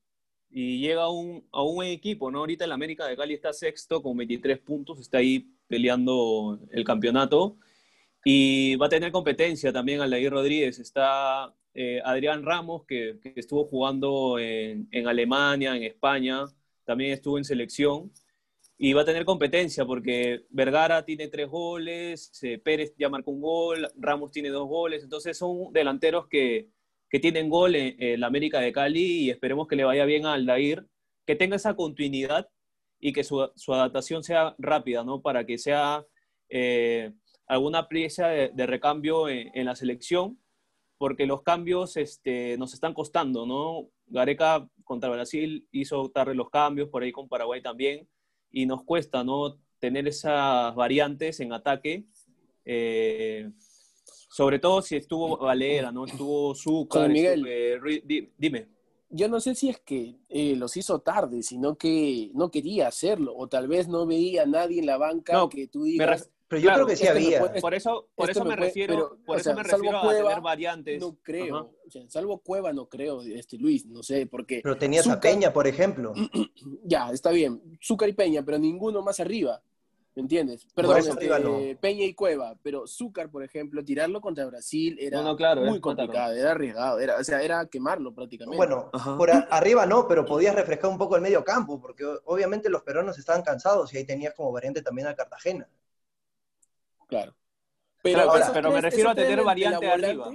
y 0.56 0.78
llega 0.78 1.02
a 1.02 1.10
un, 1.10 1.44
a 1.50 1.64
un 1.64 1.84
equipo, 1.84 2.30
¿no? 2.30 2.38
Ahorita 2.38 2.64
el 2.64 2.70
América 2.70 3.08
de 3.08 3.16
Cali 3.16 3.34
está 3.34 3.52
sexto 3.52 4.00
con 4.00 4.16
23 4.16 4.60
puntos, 4.60 5.00
está 5.00 5.18
ahí 5.18 5.50
peleando 5.66 6.60
el 6.70 6.84
campeonato. 6.84 7.58
Y 8.24 8.76
va 8.76 8.86
a 8.86 8.88
tener 8.88 9.10
competencia 9.10 9.72
también 9.72 10.00
Aldair 10.00 10.30
Rodríguez. 10.30 10.78
Está 10.78 11.52
eh, 11.74 12.00
Adrián 12.04 12.44
Ramos, 12.44 12.84
que, 12.86 13.18
estuvo 13.34 13.64
jugando 13.64 14.38
en, 14.38 14.88
Alemania, 15.08 15.76
en 15.76 15.82
España, 15.82 16.44
también 16.84 17.12
estuvo 17.12 17.36
en 17.36 17.44
selección. 17.44 18.12
Y 18.78 18.92
va 18.92 19.02
a 19.02 19.04
tener 19.04 19.24
competencia 19.24 19.84
porque 19.84 20.46
Vergara 20.50 21.04
tiene 21.04 21.26
tres 21.26 21.48
goles, 21.48 22.30
eh, 22.44 22.58
Pérez 22.58 22.94
ya 22.96 23.08
marcó 23.08 23.32
un 23.32 23.40
gol, 23.40 23.88
Ramos 23.96 24.30
tiene 24.30 24.50
dos 24.50 24.68
goles. 24.68 25.02
Entonces 25.02 25.36
son 25.36 25.72
delanteros 25.72 26.28
que, 26.28 26.68
que 27.08 27.20
tienen 27.20 27.48
gol 27.48 27.74
en, 27.76 28.20
la 28.20 28.26
América 28.26 28.60
de 28.60 28.72
Cali 28.72 29.24
y 29.24 29.30
esperemos 29.30 29.68
que 29.68 29.76
le 29.76 29.84
vaya 29.84 30.04
bien 30.04 30.26
a 30.26 30.34
Aldair, 30.34 30.86
que 31.26 31.36
tenga 31.36 31.56
esa 31.56 31.74
continuidad 31.74 32.48
y 33.00 33.12
que 33.12 33.24
su, 33.24 33.42
adaptación 33.68 34.24
sea 34.24 34.54
rápida, 34.58 35.04
¿no? 35.04 35.22
Para 35.22 35.44
que 35.44 35.58
sea 35.58 36.04
eh, 36.48 37.12
alguna 37.46 37.88
pieza 37.88 38.28
de, 38.28 38.66
recambio 38.66 39.28
en, 39.28 39.64
la 39.64 39.76
selección, 39.76 40.38
porque 40.98 41.26
los 41.26 41.42
cambios 41.42 41.96
este, 41.96 42.56
nos 42.58 42.74
están 42.74 42.94
costando, 42.94 43.46
¿no? 43.46 43.90
Gareca 44.06 44.68
contra 44.84 45.10
Brasil 45.10 45.66
hizo 45.70 46.10
tarde 46.10 46.34
los 46.34 46.50
cambios, 46.50 46.88
por 46.88 47.02
ahí 47.02 47.12
con 47.12 47.28
Paraguay 47.28 47.60
también, 47.62 48.08
y 48.50 48.66
nos 48.66 48.84
cuesta, 48.84 49.24
¿no? 49.24 49.58
Tener 49.78 50.08
esas 50.08 50.74
variantes 50.74 51.40
en 51.40 51.52
ataque. 51.52 52.04
Eh, 52.64 53.50
sobre 54.34 54.58
todo 54.58 54.82
si 54.82 54.96
estuvo 54.96 55.36
Valera, 55.36 55.92
¿no? 55.92 56.06
Estuvo 56.06 56.56
Zúcar, 56.56 57.08
Miguel, 57.08 57.46
dime. 58.36 58.66
Yo 59.08 59.28
no 59.28 59.38
sé 59.38 59.54
si 59.54 59.68
es 59.68 59.78
que 59.78 60.16
eh, 60.28 60.56
los 60.56 60.76
hizo 60.76 60.98
tarde, 60.98 61.40
sino 61.44 61.78
que 61.78 62.32
no 62.34 62.50
quería 62.50 62.88
hacerlo, 62.88 63.32
o 63.36 63.46
tal 63.46 63.68
vez 63.68 63.86
no 63.86 64.06
veía 64.06 64.42
a 64.42 64.46
nadie 64.46 64.80
en 64.80 64.86
la 64.86 64.98
banca 64.98 65.48
que 65.48 65.68
tú 65.68 65.84
digas... 65.84 66.28
Pero 66.48 66.60
yo 66.60 66.74
creo 66.74 66.86
que 66.86 66.96
sí 66.96 67.06
había. 67.06 67.40
por 67.60 67.74
eso, 67.74 68.08
por 68.16 68.28
eso 68.28 68.44
me, 68.44 68.56
refiero, 68.56 69.18
por 69.24 69.38
eso 69.38 69.54
me 69.54 69.62
refiero 69.62 69.98
a 69.98 70.12
tener 70.12 70.40
variantes. 70.40 71.00
No 71.00 71.16
creo, 71.22 71.72
salvo 72.08 72.38
Cueva 72.38 72.72
no 72.72 72.88
creo, 72.88 73.22
este 73.22 73.56
Luis, 73.56 73.86
no 73.86 74.02
sé, 74.02 74.26
porque... 74.26 74.60
Pero 74.64 74.76
tenías 74.76 75.06
a 75.06 75.20
Peña, 75.20 75.52
por 75.52 75.68
ejemplo. 75.68 76.12
ya, 76.82 77.12
está 77.12 77.30
bien, 77.30 77.78
Zúcar 77.80 78.08
y 78.08 78.14
Peña, 78.14 78.44
pero 78.44 78.58
ninguno 78.58 79.00
más 79.00 79.20
arriba. 79.20 79.62
¿Me 80.14 80.22
entiendes? 80.22 80.64
Perdón, 80.74 80.98
este, 80.98 81.76
Peña 81.80 82.04
y 82.04 82.14
Cueva, 82.14 82.54
pero 82.62 82.86
Zúcar, 82.86 83.30
por 83.30 83.42
ejemplo, 83.42 83.84
tirarlo 83.84 84.20
contra 84.20 84.46
Brasil 84.46 84.96
era 85.00 85.20
muy 85.56 85.80
complicado, 85.80 86.32
era 86.34 86.52
arriesgado, 86.52 87.00
era, 87.00 87.16
o 87.18 87.24
sea, 87.24 87.42
era 87.42 87.66
quemarlo 87.66 88.14
prácticamente. 88.14 88.56
Bueno, 88.56 88.90
por 89.18 89.30
arriba 89.30 89.86
no, 89.86 90.06
pero 90.06 90.24
podías 90.24 90.54
refrescar 90.54 90.88
un 90.88 90.98
poco 90.98 91.16
el 91.16 91.22
medio 91.22 91.42
campo, 91.42 91.80
porque 91.80 92.04
obviamente 92.26 92.70
los 92.70 92.82
peruanos 92.82 93.18
estaban 93.18 93.42
cansados 93.42 93.92
y 93.92 93.98
ahí 93.98 94.04
tenías 94.04 94.34
como 94.34 94.52
variante 94.52 94.82
también 94.82 95.08
a 95.08 95.16
Cartagena. 95.16 95.68
Claro. 97.08 97.34
Pero, 98.00 98.30
pero, 98.52 98.70
me 98.70 98.80
refiero 98.80 99.10
a 99.10 99.14
tener 99.16 99.42
variante 99.42 99.90
arriba. 99.90 100.30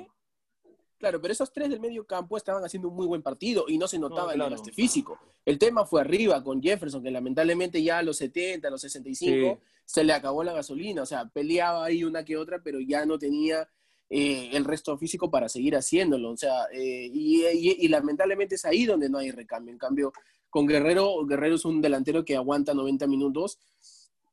Claro, 1.00 1.22
pero 1.22 1.32
esos 1.32 1.52
tres 1.54 1.70
del 1.70 1.80
medio 1.80 2.06
campo 2.06 2.36
estaban 2.36 2.64
haciendo 2.64 2.90
un 2.90 2.96
muy 2.96 3.08
buen 3.08 3.22
partido 3.22 3.64
y 3.70 3.78
no 3.78 3.88
se 3.88 3.98
notaba 3.98 4.34
el 4.34 4.40
desgaste 4.40 4.74
físico. 4.74 5.18
El 5.46 5.58
tema 5.58 5.86
fue 5.86 6.02
arriba 6.02 6.44
con 6.44 6.62
Jefferson, 6.62 7.02
que 7.02 7.10
lamentablemente 7.10 7.82
ya 7.82 8.00
a 8.00 8.04
los 8.04 8.18
70, 8.18 8.68
a 8.68 8.72
los 8.72 8.82
65, 8.82 9.62
se 9.86 10.04
le 10.04 10.12
acabó 10.12 10.44
la 10.44 10.52
gasolina. 10.52 11.02
O 11.02 11.06
sea, 11.06 11.30
peleaba 11.30 11.86
ahí 11.86 12.04
una 12.04 12.26
que 12.26 12.36
otra, 12.36 12.62
pero 12.62 12.82
ya 12.82 13.06
no 13.06 13.18
tenía 13.18 13.70
eh, 14.10 14.50
el 14.52 14.66
resto 14.66 14.98
físico 14.98 15.32
para 15.32 15.48
seguir 15.48 15.78
haciéndolo. 15.78 16.32
O 16.32 16.38
sea, 16.38 16.66
eh, 16.74 17.10
y, 17.14 17.88
lamentablemente 17.88 18.56
es 18.56 18.66
ahí 18.66 18.86
donde 18.86 19.08
no 19.08 19.20
hay 19.20 19.32
recambio. 19.32 19.72
En 19.72 19.80
cambio, 19.80 20.12
con 20.50 20.68
Guerrero, 20.68 21.26
Guerrero 21.26 21.56
es 21.56 21.64
un 21.64 21.80
delantero 21.80 22.26
que 22.26 22.36
aguanta 22.36 22.74
90 22.74 23.08
minutos 23.08 23.58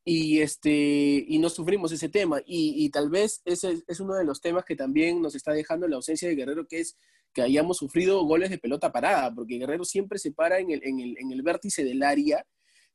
y, 0.09 0.41
este, 0.41 0.71
y 0.71 1.39
no 1.41 1.51
sufrimos 1.51 1.91
ese 1.91 2.09
tema. 2.09 2.41
Y, 2.47 2.89
tal 2.91 3.11
vez 3.11 3.43
ese 3.45 3.83
es 3.89 3.99
uno 3.99 4.15
de 4.15 4.25
los 4.25 4.41
temas 4.41 4.65
que 4.65 4.77
también 4.77 5.21
nos 5.21 5.35
está 5.35 5.53
dejando 5.53 5.89
la 5.89 5.97
ausencia 5.97 6.29
de 6.29 6.37
Guerrero, 6.37 6.69
que 6.69 6.79
es 6.79 6.97
que 7.35 7.43
hayamos 7.43 7.79
sufrido 7.79 8.23
goles 8.25 8.51
de 8.51 8.59
pelota 8.59 8.93
parada, 8.93 9.35
porque 9.35 9.59
Guerrero 9.59 9.85
siempre 9.85 10.21
se 10.21 10.31
para 10.31 10.61
en 10.61 10.71
el, 10.71 10.81
en 10.85 11.01
el, 11.01 11.19
en 11.19 11.33
el 11.33 11.43
vértice 11.43 11.83
del 11.83 12.05
área, 12.05 12.47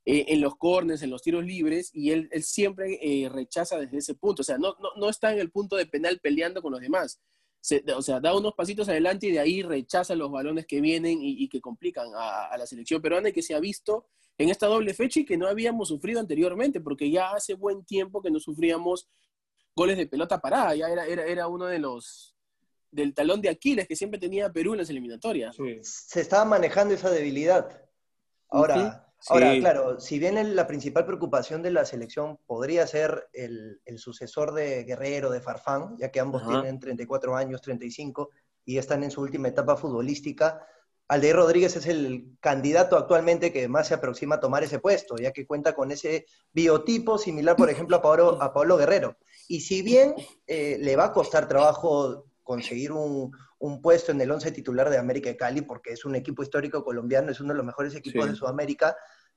eh, 0.06 0.24
en 0.28 0.40
los 0.40 0.56
corners, 0.56 1.02
en 1.02 1.10
los 1.10 1.20
tiros 1.20 1.44
libres, 1.44 1.90
y 1.92 2.12
él, 2.12 2.30
él 2.32 2.42
siempre 2.42 2.98
eh, 3.02 3.28
rechaza 3.28 3.78
desde 3.78 3.98
ese 3.98 4.14
punto. 4.14 4.40
O 4.40 4.44
sea, 4.44 4.56
no, 4.56 4.74
no, 4.80 4.88
no, 4.96 5.10
está 5.10 5.34
en 5.34 5.38
el 5.38 5.50
punto 5.50 5.76
de 5.76 5.84
penal 5.84 6.18
peleando 6.18 6.62
con 6.62 6.72
los 6.72 6.80
demás. 6.80 7.20
o 7.94 8.02
sea, 8.02 8.20
da 8.20 8.34
unos 8.34 8.54
pasitos 8.54 8.88
adelante 8.88 9.26
y 9.26 9.32
de 9.32 9.38
ahí 9.38 9.62
rechaza 9.62 10.14
los 10.14 10.30
balones 10.30 10.64
que 10.64 10.80
vienen 10.80 11.18
y, 11.20 11.46
que 11.50 11.60
complican 11.60 12.06
a, 12.14 12.46
a, 12.46 12.56
la 12.56 12.66
selección 12.66 13.02
peruana 13.02 13.28
y 13.28 13.32
que 13.34 13.42
se 13.42 13.54
ha 13.54 13.60
visto 13.60 14.06
en 14.38 14.48
esta 14.48 14.66
doble 14.66 14.94
fecha 14.94 15.20
y 15.20 15.24
que 15.24 15.36
no 15.36 15.46
habíamos 15.46 15.88
sufrido 15.88 16.20
anteriormente, 16.20 16.80
porque 16.80 17.10
ya 17.10 17.32
hace 17.32 17.54
buen 17.54 17.84
tiempo 17.84 18.22
que 18.22 18.30
no 18.30 18.40
sufríamos 18.40 19.08
goles 19.74 19.96
de 19.96 20.06
pelota 20.06 20.40
parada, 20.40 20.74
ya 20.74 20.88
era, 20.88 21.06
era, 21.06 21.24
era 21.24 21.48
uno 21.48 21.66
de 21.66 21.78
los 21.78 22.32
del 22.92 23.14
talón 23.14 23.40
de 23.40 23.48
Aquiles 23.48 23.88
que 23.88 23.96
siempre 23.96 24.20
tenía 24.20 24.52
Perú 24.52 24.72
en 24.72 24.78
las 24.78 24.90
eliminatorias. 24.90 25.56
Se 25.82 26.20
estaba 26.20 26.44
manejando 26.44 26.94
esa 26.94 27.10
debilidad. 27.10 27.82
Ahora, 28.50 29.10
ahora 29.28 29.58
claro, 29.58 29.98
si 29.98 30.18
bien 30.18 30.54
la 30.54 30.66
principal 30.66 31.06
preocupación 31.06 31.62
de 31.62 31.70
la 31.70 31.86
selección 31.86 32.38
podría 32.46 32.86
ser 32.86 33.28
el, 33.32 33.80
sucesor 33.96 34.52
de 34.52 34.84
Guerrero, 34.84 35.30
de 35.30 35.40
Farfán, 35.40 35.96
ya 35.96 36.10
que 36.10 36.20
ambos 36.20 36.46
tienen 36.46 36.78
34 36.78 37.34
años, 37.34 37.62
35, 37.62 38.28
y 38.66 38.76
están 38.76 39.02
en 39.02 39.10
su 39.10 39.22
última 39.22 39.48
etapa 39.48 39.76
futbolística, 39.76 40.66
Aldeir 41.12 41.36
Rodríguez 41.36 41.76
es 41.76 41.84
el 41.84 42.38
candidato 42.40 42.96
actualmente 42.96 43.52
que 43.52 43.68
más 43.68 43.88
se 43.88 43.92
aproxima 43.92 44.36
a 44.36 44.40
tomar 44.40 44.64
ese 44.64 44.78
puesto, 44.78 45.16
ya 45.18 45.30
que 45.30 45.46
cuenta 45.46 45.74
con 45.74 45.90
ese 45.90 46.24
biotipo 46.54 47.18
similar, 47.18 47.54
por 47.54 47.68
ejemplo, 47.68 47.96
a 47.96 48.00
Pablo, 48.00 48.40
a 48.40 48.54
Pablo 48.54 48.78
Guerrero. 48.78 49.18
Y 49.46 49.60
si 49.60 49.82
bien 49.82 50.14
eh, 50.46 50.78
le 50.80 50.96
va 50.96 51.04
a 51.04 51.12
costar 51.12 51.46
trabajo 51.46 52.24
conseguir 52.42 52.92
un, 52.92 53.30
puesto 53.82 54.10
en 54.12 54.22
el 54.22 54.30
once 54.30 54.50
titular 54.52 54.88
de 54.88 54.96
América 54.96 55.28
de 55.28 55.36
Cali, 55.36 55.60
porque 55.60 55.92
es 55.92 56.06
un 56.06 56.16
equipo 56.16 56.42
histórico 56.42 56.82
colombiano, 56.82 57.30
es 57.30 57.40
uno 57.40 57.52
de 57.52 57.58
los 57.58 57.66
mejores 57.66 57.94
equipos 57.94 58.30
de 58.30 58.34
Sudamérica, 58.34 58.96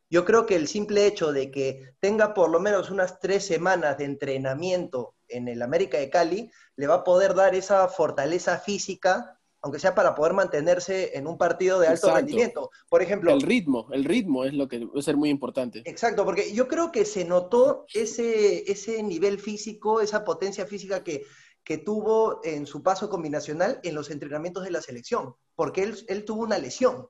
yo 0.10 0.24
creo 0.24 0.46
que 0.46 0.56
el 0.56 0.70
simple 0.70 1.06
hecho 1.06 1.34
de 1.34 1.52
que 1.52 1.96
tenga 2.00 2.34
por 2.34 2.52
lo 2.52 2.62
menos 2.62 2.90
unas 2.90 3.20
tres 3.20 3.46
semanas 3.46 3.98
de 3.98 4.06
entrenamiento 4.06 5.16
en 5.28 5.50
el 5.50 5.62
América 5.62 5.98
de 5.98 6.10
Cali, 6.10 6.50
le 6.78 6.88
va 6.88 6.96
a 6.96 7.04
poder 7.04 7.36
dar 7.36 7.54
esa 7.54 7.86
fortaleza 7.90 8.60
física 8.60 9.35
aunque 9.66 9.80
sea 9.80 9.96
para 9.96 10.14
poder 10.14 10.34
mantenerse 10.34 11.18
en 11.18 11.26
un 11.26 11.40
partido 11.40 11.80
de 11.80 11.88
alto 11.88 12.14
rendimiento. 12.14 12.70
Por 12.88 13.02
ejemplo... 13.02 13.34
El 13.34 13.42
ritmo, 13.42 13.88
el 13.92 14.04
ritmo 14.04 14.46
es 14.46 14.54
lo 14.54 14.68
que 14.68 14.86
va 14.86 15.00
a 15.00 15.02
ser 15.02 15.18
muy 15.18 15.32
importante. 15.32 15.82
Exacto, 15.86 16.24
porque 16.24 16.54
yo 16.54 16.68
creo 16.68 16.92
que 16.92 17.04
se 17.04 17.26
notó 17.26 17.88
ese, 17.92 18.72
ese 18.72 19.02
nivel 19.02 19.40
físico, 19.40 20.02
esa 20.02 20.24
potencia 20.24 20.68
física 20.68 21.04
que, 21.04 21.24
que 21.64 21.80
tuvo 21.80 22.42
en 22.44 22.68
su 22.68 22.84
paso 22.84 23.10
combinacional 23.10 23.80
en 23.82 23.96
los 23.96 24.12
entrenamientos 24.12 24.64
de 24.64 24.70
la 24.70 24.84
selección, 24.84 25.34
porque 25.56 25.82
él, 25.82 25.96
él 26.10 26.26
tuvo 26.26 26.44
una 26.44 26.60
lesión. 26.60 27.08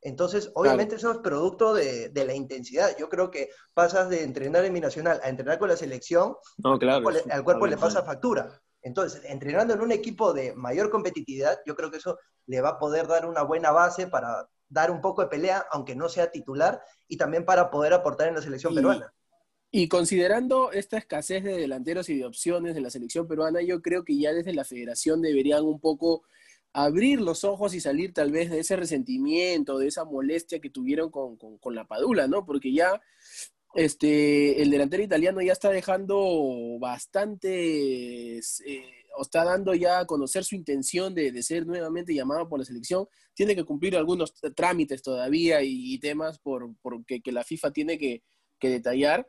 Entonces, 0.00 0.52
obviamente 0.54 0.94
eso 0.94 1.10
es 1.10 1.18
producto 1.18 1.74
de, 1.74 2.08
de, 2.08 2.24
la 2.24 2.34
intensidad. 2.34 2.96
Yo 2.98 3.10
creo 3.10 3.30
que 3.30 3.50
pasas 3.74 4.08
de 4.08 4.22
entrenar 4.22 4.64
en 4.64 4.72
binacional 4.72 5.20
a 5.22 5.28
entrenar 5.28 5.58
con 5.58 5.68
la 5.68 5.76
selección, 5.76 6.34
no, 6.56 6.78
claro, 6.78 7.10
al 7.30 7.44
cuerpo 7.44 7.66
le 7.66 7.76
pasa 7.76 8.02
factura. 8.02 8.62
Entonces, 8.84 9.22
entrenando 9.24 9.72
en 9.72 9.80
un 9.80 9.92
equipo 9.92 10.34
de 10.34 10.54
mayor 10.54 10.90
competitividad, 10.90 11.58
yo 11.66 11.74
creo 11.74 11.90
que 11.90 11.96
eso 11.96 12.18
le 12.46 12.60
va 12.60 12.70
a 12.70 12.78
poder 12.78 13.08
dar 13.08 13.24
una 13.24 13.42
buena 13.42 13.72
base 13.72 14.06
para 14.06 14.46
dar 14.68 14.90
un 14.90 15.00
poco 15.00 15.22
de 15.22 15.28
pelea, 15.28 15.66
aunque 15.72 15.96
no 15.96 16.10
sea 16.10 16.30
titular, 16.30 16.82
y 17.08 17.16
también 17.16 17.46
para 17.46 17.70
poder 17.70 17.94
aportar 17.94 18.28
en 18.28 18.34
la 18.34 18.42
selección 18.42 18.74
peruana. 18.74 19.10
Y 19.70 19.88
considerando 19.88 20.70
esta 20.70 20.98
escasez 20.98 21.42
de 21.42 21.56
delanteros 21.56 22.10
y 22.10 22.18
de 22.18 22.26
opciones 22.26 22.74
de 22.74 22.82
la 22.82 22.90
selección 22.90 23.26
peruana, 23.26 23.62
yo 23.62 23.80
creo 23.80 24.04
que 24.04 24.18
ya 24.18 24.34
desde 24.34 24.52
la 24.52 24.64
federación 24.64 25.22
deberían 25.22 25.64
un 25.64 25.80
poco 25.80 26.22
abrir 26.74 27.22
los 27.22 27.42
ojos 27.42 27.72
y 27.74 27.80
salir 27.80 28.12
tal 28.12 28.32
vez 28.32 28.50
de 28.50 28.60
ese 28.60 28.76
resentimiento, 28.76 29.78
de 29.78 29.86
esa 29.86 30.04
molestia 30.04 30.60
que 30.60 30.70
tuvieron 30.70 31.10
con, 31.10 31.36
con 31.36 31.74
la 31.74 31.86
Padula, 31.86 32.28
¿no? 32.28 32.44
Porque 32.44 32.72
ya 32.72 33.00
este, 33.74 34.62
el 34.62 34.70
delantero 34.70 35.02
italiano 35.02 35.42
ya 35.42 35.52
está 35.52 35.70
dejando 35.70 36.78
bastante, 36.78 38.38
eh, 38.38 39.04
o 39.16 39.22
está 39.22 39.44
dando 39.44 39.74
ya 39.74 40.00
a 40.00 40.06
conocer 40.06 40.44
su 40.44 40.54
intención 40.54 41.14
de, 41.14 41.42
ser 41.42 41.66
nuevamente 41.66 42.14
llamado 42.14 42.48
por 42.48 42.58
la 42.58 42.64
selección. 42.64 43.08
Tiene 43.34 43.56
que 43.56 43.64
cumplir 43.64 43.96
algunos 43.96 44.34
trámites 44.54 45.02
todavía 45.02 45.60
y, 45.62 45.98
temas 45.98 46.38
por, 46.38 46.74
que, 47.04 47.20
la 47.32 47.42
FIFA 47.42 47.72
tiene 47.72 47.98
que, 47.98 48.22
detallar. 48.60 49.28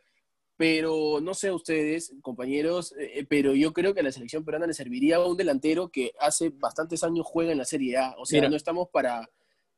Pero 0.57 1.19
no 1.21 1.33
sé 1.33 1.51
ustedes, 1.51 2.13
compañeros, 2.21 2.95
eh, 2.97 3.25
pero 3.27 3.53
yo 3.53 3.73
creo 3.73 3.93
que 3.93 3.99
a 3.99 4.03
la 4.03 4.13
selección 4.13 4.45
peruana 4.45 4.65
le 4.65 4.73
serviría 4.73 5.19
un 5.19 5.35
delantero 5.35 5.89
que 5.89 6.13
hace 6.17 6.49
bastantes 6.49 7.03
años 7.03 7.25
juega 7.27 7.51
en 7.51 7.57
la 7.57 7.65
Serie 7.65 7.97
A. 7.97 8.15
O 8.17 8.25
sea, 8.25 8.47
no 8.47 8.55
estamos 8.55 8.87
para, 8.87 9.29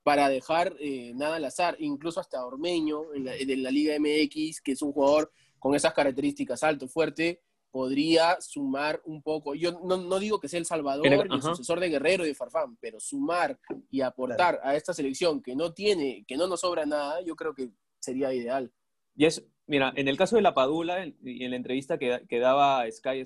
para 0.08 0.30
dejar 0.30 0.74
eh, 0.80 1.12
nada 1.16 1.36
al 1.36 1.44
azar, 1.44 1.76
incluso 1.80 2.22
hasta 2.22 2.46
Ormeño 2.46 3.14
en 3.14 3.26
la, 3.26 3.72
Liga 3.72 3.94
MX, 4.00 4.62
que 4.62 4.72
es 4.72 4.82
un 4.82 4.94
jugador 4.94 5.34
con 5.60 5.76
esas 5.76 5.94
características 5.94 6.64
alto, 6.64 6.88
fuerte, 6.88 7.42
podría 7.70 8.40
sumar 8.40 9.02
un 9.04 9.22
poco. 9.22 9.54
Yo 9.54 9.82
no, 9.84 10.18
digo 10.18 10.40
que 10.40 10.48
sea 10.48 10.60
el 10.60 10.66
salvador 10.66 11.06
ni 11.10 11.36
el 11.36 11.42
sucesor 11.42 11.82
de 11.82 11.90
Guerrero 11.90 12.24
y 12.24 12.30
de 12.30 12.36
Farfán, 12.36 12.78
pero 12.80 13.02
sumar 13.02 13.60
y 13.92 14.00
aportar 14.00 14.62
a 14.64 14.78
esta 14.78 14.94
selección 14.94 15.42
que 15.42 15.58
no 15.58 15.74
tiene, 15.74 16.24
que 16.26 16.38
no 16.38 16.48
nos 16.48 16.62
sobra 16.62 16.86
nada, 16.86 17.20
yo 17.26 17.36
creo 17.36 17.54
que 17.54 17.72
sería 18.00 18.34
ideal. 18.34 18.72
Y 19.14 19.26
es, 19.26 19.46
mira, 19.66 19.92
en 19.98 20.08
el 20.08 20.16
caso 20.16 20.38
de 20.38 20.42
la 20.42 20.54
Padula 20.54 21.06
y 21.06 21.44
en, 21.44 21.52
la 21.52 21.58
entrevista 21.58 21.98
que, 21.98 22.24
que 22.30 22.40
daba 22.40 22.90
Sky 22.90 23.24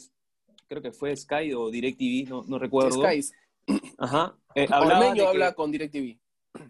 creo 0.67 0.81
que 0.81 0.91
fue 0.91 1.15
Sky 1.15 1.53
o 1.53 1.69
DirecTV, 1.69 2.27
no, 2.27 2.43
no 2.47 2.57
recuerdo. 2.57 3.03
Sky. 3.03 3.21
Ajá. 3.99 4.35
Eh, 4.55 4.67
habla 4.71 5.53
con 5.53 5.71
DirecTV. 5.71 6.20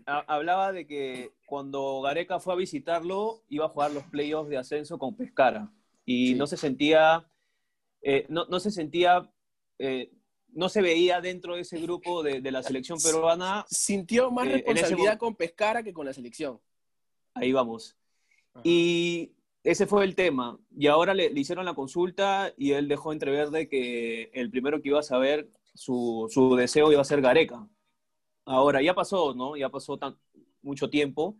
Hablaba 0.05 0.71
de 0.71 0.87
que 0.87 1.31
cuando 1.45 2.01
Gareca 2.01 2.39
fue 2.39 2.53
a 2.53 2.57
visitarlo, 2.57 3.43
iba 3.49 3.65
a 3.65 3.69
jugar 3.69 3.91
los 3.91 4.03
playoffs 4.05 4.49
de 4.49 4.57
ascenso 4.57 4.97
con 4.97 5.15
Pescara. 5.15 5.71
Y 6.05 6.33
no 6.35 6.47
se 6.47 6.57
sentía, 6.57 7.27
eh, 8.01 8.25
no, 8.29 8.45
no, 8.45 8.59
se 8.59 8.71
sentía, 8.71 9.31
eh, 9.79 10.11
no 10.49 10.69
se 10.69 10.81
veía 10.81 11.21
dentro 11.21 11.55
de 11.55 11.61
ese 11.61 11.79
grupo 11.79 12.23
de, 12.23 12.41
de 12.41 12.51
la 12.51 12.63
selección 12.63 12.99
peruana. 13.01 13.65
Sintió 13.69 14.31
más 14.31 14.51
responsabilidad 14.51 15.17
con 15.17 15.35
Pescara 15.35 15.83
que 15.83 15.93
con 15.93 16.05
la 16.05 16.13
selección. 16.13 16.59
Ahí 17.33 17.51
vamos. 17.51 17.95
Y 18.63 19.33
ese 19.63 19.85
fue 19.85 20.03
el 20.03 20.15
tema. 20.15 20.59
Y 20.75 20.87
ahora 20.87 21.13
le, 21.13 21.31
hicieron 21.35 21.65
la 21.65 21.73
consulta 21.73 22.53
y 22.57 22.71
él 22.71 22.87
dejó 22.87 23.13
entrever 23.13 23.49
de 23.49 23.67
que 23.67 24.31
el 24.33 24.49
primero 24.49 24.81
que 24.81 24.89
iba 24.89 24.99
a 24.99 25.03
saber 25.03 25.49
su, 25.73 26.27
su 26.29 26.55
deseo 26.55 26.91
iba 26.91 27.01
a 27.01 27.05
ser 27.05 27.21
Gareca. 27.21 27.67
Ahora, 28.45 28.81
ya 28.81 28.93
pasó, 28.93 29.33
¿no? 29.33 29.55
Ya 29.55 29.69
pasó 29.69 29.97
tan, 29.97 30.17
mucho 30.61 30.89
tiempo. 30.89 31.37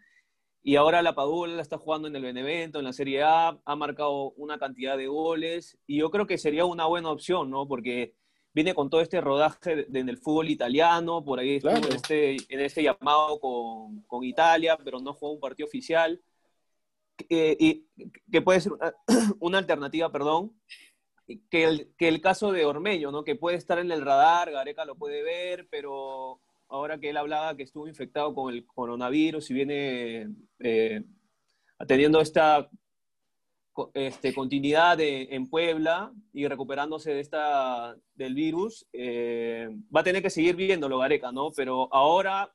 Y 0.63 0.75
ahora 0.75 1.01
la 1.01 1.15
Padula 1.15 1.61
está 1.61 1.77
jugando 1.77 2.07
en 2.07 2.15
el 2.15 2.21
Benevento, 2.23 2.79
en 2.79 2.85
la 2.85 2.93
Serie 2.93 3.23
A, 3.23 3.59
ha 3.65 3.75
marcado 3.75 4.31
una 4.31 4.59
cantidad 4.59 4.97
de 4.97 5.07
goles. 5.07 5.77
Y 5.87 5.97
yo 5.97 6.11
creo 6.11 6.27
que 6.27 6.37
sería 6.37 6.65
una 6.65 6.85
buena 6.85 7.09
opción, 7.09 7.49
¿no? 7.49 7.67
Porque 7.67 8.13
viene 8.53 8.75
con 8.75 8.89
todo 8.89 9.01
este 9.01 9.21
rodaje 9.21 9.87
en 9.91 10.09
el 10.09 10.17
fútbol 10.17 10.49
italiano, 10.49 11.23
por 11.23 11.39
ahí 11.39 11.55
estuvo 11.55 11.71
en, 11.71 11.93
este, 11.93 12.37
en 12.53 12.59
este 12.59 12.83
llamado 12.83 13.39
con, 13.39 14.01
con 14.03 14.23
Italia, 14.23 14.77
pero 14.83 14.99
no 14.99 15.13
jugó 15.13 15.33
un 15.33 15.39
partido 15.39 15.67
oficial 15.67 16.21
eh, 17.29 17.57
y 17.59 17.87
que 18.31 18.41
puede 18.41 18.61
ser 18.61 18.73
una, 19.39 19.57
alternativa, 19.57 20.11
perdón, 20.11 20.53
que 21.49 21.63
el, 21.63 21.93
que 21.97 22.07
el 22.07 22.21
caso 22.21 22.51
de 22.51 22.65
Ormeño, 22.65 23.11
¿no? 23.11 23.23
que 23.23 23.35
puede 23.35 23.57
estar 23.57 23.79
en 23.79 23.91
el 23.91 24.01
radar, 24.01 24.51
Gareca 24.51 24.85
lo 24.85 24.95
puede 24.95 25.23
ver, 25.23 25.67
pero 25.69 26.41
ahora 26.71 26.97
que 26.99 27.09
él 27.09 27.17
hablaba 27.17 27.55
que 27.55 27.63
estuvo 27.63 27.87
infectado 27.87 28.33
con 28.33 28.53
el 28.53 28.65
coronavirus 28.65 29.51
y 29.51 29.53
viene 29.53 30.29
eh, 30.59 31.03
teniendo 31.85 32.21
esta 32.21 32.69
este, 33.93 34.33
continuidad 34.33 34.99
en 34.99 35.49
Puebla 35.49 36.11
y 36.33 36.47
recuperándose 36.47 37.13
de 37.13 37.19
esta, 37.19 37.95
del 38.15 38.33
virus, 38.33 38.87
eh, 38.93 39.69
va 39.95 40.01
a 40.01 40.03
tener 40.03 40.21
que 40.21 40.29
seguir 40.29 40.55
viéndolo 40.55 40.99
Gareca, 40.99 41.31
¿no? 41.31 41.51
Pero 41.51 41.93
ahora 41.93 42.53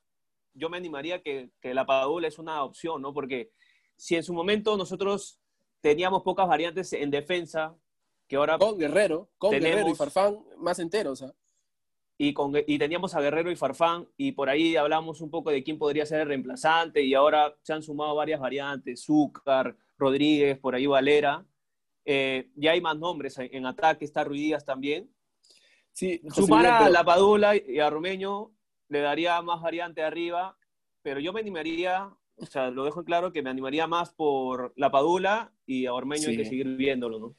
yo 0.53 0.69
me 0.69 0.77
animaría 0.77 1.21
que, 1.21 1.51
que 1.61 1.73
la 1.73 1.85
Padula 1.85 2.27
es 2.27 2.39
una 2.39 2.63
opción, 2.63 3.01
¿no? 3.01 3.13
Porque 3.13 3.51
si 3.95 4.15
en 4.15 4.23
su 4.23 4.33
momento 4.33 4.77
nosotros 4.77 5.39
teníamos 5.79 6.23
pocas 6.23 6.47
variantes 6.47 6.91
en 6.93 7.11
defensa, 7.11 7.75
que 8.27 8.35
ahora... 8.35 8.57
Con 8.57 8.77
Guerrero, 8.77 9.29
con 9.37 9.51
Guerrero 9.51 9.89
y 9.89 9.95
Farfán 9.95 10.39
más 10.57 10.79
enteros. 10.79 11.21
¿ah? 11.21 11.33
Y, 12.17 12.33
con, 12.33 12.53
y 12.65 12.79
teníamos 12.79 13.13
a 13.13 13.21
Guerrero 13.21 13.51
y 13.51 13.55
Farfán, 13.55 14.07
y 14.17 14.31
por 14.31 14.49
ahí 14.49 14.75
hablamos 14.75 15.21
un 15.21 15.29
poco 15.29 15.51
de 15.51 15.63
quién 15.63 15.77
podría 15.77 16.05
ser 16.05 16.21
el 16.21 16.27
reemplazante, 16.27 17.03
y 17.03 17.13
ahora 17.13 17.55
se 17.61 17.73
han 17.73 17.83
sumado 17.83 18.15
varias 18.15 18.39
variantes, 18.39 19.03
Zúcar, 19.03 19.75
Rodríguez, 19.97 20.57
por 20.57 20.73
ahí 20.73 20.87
Valera. 20.87 21.45
Eh, 22.05 22.49
ya 22.55 22.71
hay 22.71 22.81
más 22.81 22.97
nombres 22.97 23.37
en 23.37 23.65
ataque, 23.65 24.05
está 24.05 24.23
Ruidías 24.23 24.65
también. 24.65 25.09
Sí, 25.91 26.21
Sumar 26.29 26.65
a 26.65 26.89
La 26.89 27.03
Padula 27.03 27.55
y 27.55 27.79
a 27.79 27.89
Romeño 27.89 28.51
le 28.89 29.01
daría 29.01 29.41
más 29.41 29.61
variante 29.61 30.01
arriba, 30.01 30.57
pero 31.01 31.19
yo 31.19 31.33
me 31.33 31.41
animaría 31.41 32.17
o 32.37 32.45
sea, 32.45 32.69
lo 32.69 32.85
dejo 32.85 32.99
en 32.99 33.05
claro 33.05 33.31
que 33.31 33.41
me 33.41 33.49
animaría 33.49 33.87
más 33.87 34.11
por 34.13 34.73
La 34.75 34.91
Padula 34.91 35.51
y 35.65 35.85
a 35.87 35.93
Ormeño 35.93 36.29
hay 36.29 36.37
que 36.37 36.45
seguir 36.45 36.67
viéndolo, 36.75 37.19
¿no? 37.19 37.35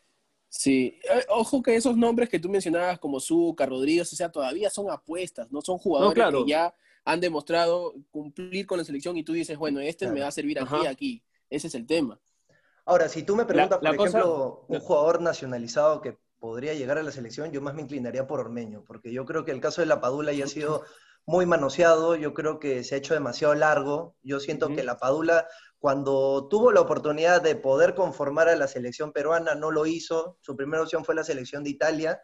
Sí, 0.48 0.98
eh, 1.04 1.24
ojo 1.28 1.62
que 1.62 1.76
esos 1.76 1.96
nombres 1.96 2.28
que 2.28 2.38
tú 2.38 2.48
mencionabas 2.48 2.98
como 2.98 3.20
Zucca, 3.20 3.66
Rodríguez, 3.66 4.12
o 4.12 4.16
sea, 4.16 4.30
todavía 4.30 4.70
son 4.70 4.90
apuestas, 4.90 5.50
no 5.52 5.60
son 5.60 5.78
jugadores 5.78 6.24
que 6.32 6.50
ya 6.50 6.74
han 7.04 7.20
demostrado 7.20 7.94
cumplir 8.10 8.66
con 8.66 8.78
la 8.78 8.84
selección 8.84 9.16
y 9.16 9.24
tú 9.24 9.32
dices, 9.32 9.58
bueno, 9.58 9.80
este 9.80 10.10
me 10.10 10.20
va 10.20 10.28
a 10.28 10.32
servir 10.32 10.60
aquí, 10.60 10.86
aquí. 10.86 11.22
Ese 11.50 11.68
es 11.68 11.74
el 11.74 11.86
tema. 11.86 12.20
Ahora, 12.84 13.08
si 13.08 13.22
tú 13.22 13.36
me 13.36 13.44
preguntas, 13.44 13.78
por 13.78 13.94
ejemplo, 13.94 14.64
un 14.68 14.80
jugador 14.80 15.20
nacionalizado 15.20 16.00
que 16.00 16.16
podría 16.38 16.74
llegar 16.74 16.98
a 16.98 17.02
la 17.02 17.10
selección, 17.10 17.50
yo 17.50 17.60
más 17.60 17.74
me 17.74 17.82
inclinaría 17.82 18.26
por 18.26 18.40
Ormeño, 18.40 18.84
porque 18.86 19.12
yo 19.12 19.24
creo 19.24 19.44
que 19.44 19.52
el 19.52 19.60
caso 19.60 19.80
de 19.82 19.86
la 19.86 20.00
Padula 20.00 20.32
ya 20.32 20.44
ha 20.44 20.48
sido 20.48 20.84
muy 21.26 21.44
manoseado, 21.44 22.16
yo 22.16 22.32
creo 22.32 22.58
que 22.58 22.82
se 22.84 22.94
ha 22.94 22.98
hecho 22.98 23.12
demasiado 23.12 23.54
largo. 23.54 24.16
Yo 24.22 24.40
siento 24.40 24.74
que 24.74 24.82
la 24.82 24.96
Padula, 24.96 25.46
cuando 25.78 26.48
tuvo 26.48 26.72
la 26.72 26.80
oportunidad 26.80 27.40
de 27.42 27.54
poder 27.54 27.94
conformar 27.94 28.48
a 28.48 28.56
la 28.56 28.68
selección 28.68 29.12
peruana, 29.12 29.54
no 29.54 29.70
lo 29.70 29.86
hizo. 29.86 30.38
Su 30.40 30.56
primera 30.56 30.82
opción 30.82 31.04
fue 31.04 31.14
la 31.14 31.24
selección 31.24 31.62
de 31.62 31.70
Italia. 31.70 32.20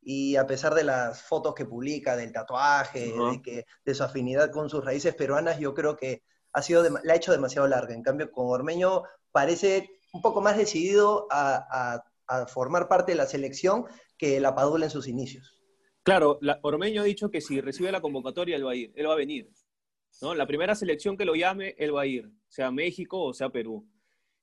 Y 0.00 0.36
a 0.36 0.46
pesar 0.46 0.74
de 0.74 0.84
las 0.84 1.22
fotos 1.22 1.54
que 1.54 1.64
publica, 1.64 2.16
del 2.16 2.32
tatuaje, 2.32 3.12
de, 3.12 3.42
que, 3.42 3.64
de 3.84 3.94
su 3.94 4.04
afinidad 4.04 4.50
con 4.50 4.70
sus 4.70 4.84
raíces 4.84 5.14
peruanas, 5.14 5.58
yo 5.58 5.74
creo 5.74 5.96
que 5.96 6.22
ha 6.52 6.62
sido 6.62 6.82
la 7.02 7.12
ha 7.12 7.16
hecho 7.16 7.32
demasiado 7.32 7.66
larga. 7.66 7.94
En 7.94 8.02
cambio, 8.02 8.30
con 8.30 8.46
Ormeño 8.48 9.02
parece 9.32 9.90
un 10.12 10.22
poco 10.22 10.40
más 10.40 10.56
decidido 10.56 11.26
a, 11.30 12.02
a 12.28 12.46
formar 12.46 12.88
parte 12.88 13.12
de 13.12 13.16
la 13.18 13.26
selección 13.26 13.86
que 14.16 14.40
la 14.40 14.54
Padula 14.54 14.84
en 14.84 14.90
sus 14.90 15.08
inicios. 15.08 15.58
Claro, 16.02 16.38
la, 16.40 16.58
Ormeño 16.62 17.02
ha 17.02 17.04
dicho 17.04 17.30
que 17.30 17.40
si 17.40 17.60
recibe 17.60 17.92
la 17.92 18.00
convocatoria, 18.00 18.56
él 18.56 18.66
va 18.66 18.72
a 18.72 18.76
ir, 18.76 18.92
él 18.94 19.08
va 19.08 19.12
a 19.12 19.16
venir. 19.16 19.50
¿No? 20.20 20.34
La 20.34 20.46
primera 20.46 20.74
selección 20.74 21.16
que 21.16 21.24
lo 21.24 21.34
llame, 21.34 21.74
él 21.78 21.94
va 21.94 22.02
a 22.02 22.06
ir, 22.06 22.30
sea 22.48 22.70
México 22.70 23.22
o 23.22 23.34
sea 23.34 23.50
Perú. 23.50 23.86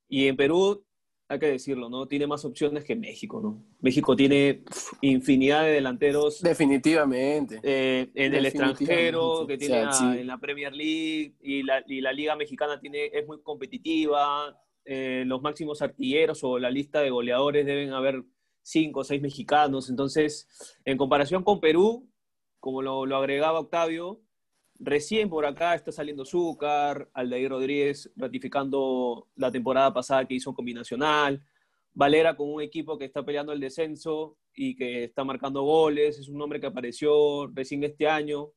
Y 0.07 0.27
en 0.27 0.35
Perú, 0.35 0.85
hay 1.27 1.39
que 1.39 1.47
decirlo, 1.47 1.89
¿no? 1.89 2.07
Tiene 2.07 2.27
más 2.27 2.45
opciones 2.45 2.83
que 2.83 2.95
México, 2.95 3.41
¿no? 3.41 3.65
México 3.79 4.15
tiene 4.15 4.63
infinidad 5.01 5.63
de 5.63 5.71
delanteros. 5.71 6.41
Definitivamente. 6.41 7.59
Eh, 7.63 8.11
en 8.13 8.35
el 8.35 8.45
extranjero, 8.45 9.47
que 9.47 9.57
tiene 9.57 9.81
en 10.19 10.27
la 10.27 10.37
Premier 10.37 10.73
League, 10.73 11.33
y 11.41 11.63
la, 11.63 11.81
Liga 12.13 12.35
Mexicana 12.35 12.79
tiene, 12.79 13.07
es 13.11 13.25
muy 13.25 13.41
competitiva. 13.41 14.55
Eh, 14.83 15.23
los 15.25 15.41
máximos 15.41 15.81
artilleros 15.81 16.43
o 16.43 16.59
la 16.59 16.69
lista 16.69 16.99
de 17.01 17.09
goleadores 17.09 17.65
deben 17.65 17.91
haber 17.93 18.23
cinco 18.61 18.99
o 18.99 19.03
seis 19.03 19.21
mexicanos. 19.21 19.89
Entonces, 19.89 20.47
en 20.85 20.97
comparación 20.97 21.43
con 21.43 21.59
Perú, 21.59 22.07
como 22.59 22.81
lo, 22.81 23.15
agregaba 23.15 23.59
Octavio, 23.59 24.21
recién 24.79 25.29
por 25.29 25.45
acá 25.45 25.75
está 25.75 25.91
saliendo 25.91 26.25
Zúcar, 26.25 27.09
Aldair 27.13 27.49
Rodríguez 27.49 28.11
ratificando 28.15 29.27
la 29.35 29.51
temporada 29.51 29.93
pasada 29.93 30.25
que 30.25 30.35
hizo 30.35 30.53
combinacional, 30.53 31.43
Valera 31.93 32.35
con 32.35 32.53
un 32.53 32.61
equipo 32.61 32.97
que 32.97 33.05
está 33.05 33.23
peleando 33.23 33.53
el 33.53 33.59
descenso 33.59 34.37
y 34.53 34.75
que 34.75 35.05
está 35.05 35.23
marcando 35.23 35.63
goles, 35.63 36.19
es 36.19 36.27
un 36.27 36.37
nombre 36.37 36.59
que 36.59 36.67
apareció 36.67 37.47
recién 37.53 37.83
este 37.85 38.07
año. 38.07 38.51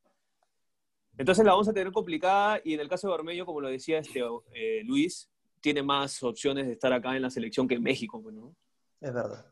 Entonces 1.16 1.44
la 1.44 1.52
vamos 1.52 1.68
a 1.68 1.72
tener 1.72 1.92
complicada 1.92 2.60
y 2.64 2.74
en 2.74 2.80
el 2.80 2.88
caso 2.88 3.06
de 3.06 3.14
Ormeño, 3.14 3.46
como 3.46 3.60
lo 3.60 3.68
decía 3.68 3.98
este, 3.98 4.22
eh, 4.54 4.82
Luis, 4.84 5.30
tiene 5.60 5.82
más 5.82 6.20
opciones 6.22 6.66
de 6.66 6.72
estar 6.72 6.92
acá 6.92 7.14
en 7.14 7.22
la 7.22 7.30
selección 7.30 7.68
que 7.68 7.74
en 7.76 7.82
México. 7.82 8.20
Pues, 8.20 8.34
¿no? 8.34 8.54
Es 9.00 9.14
verdad. 9.14 9.46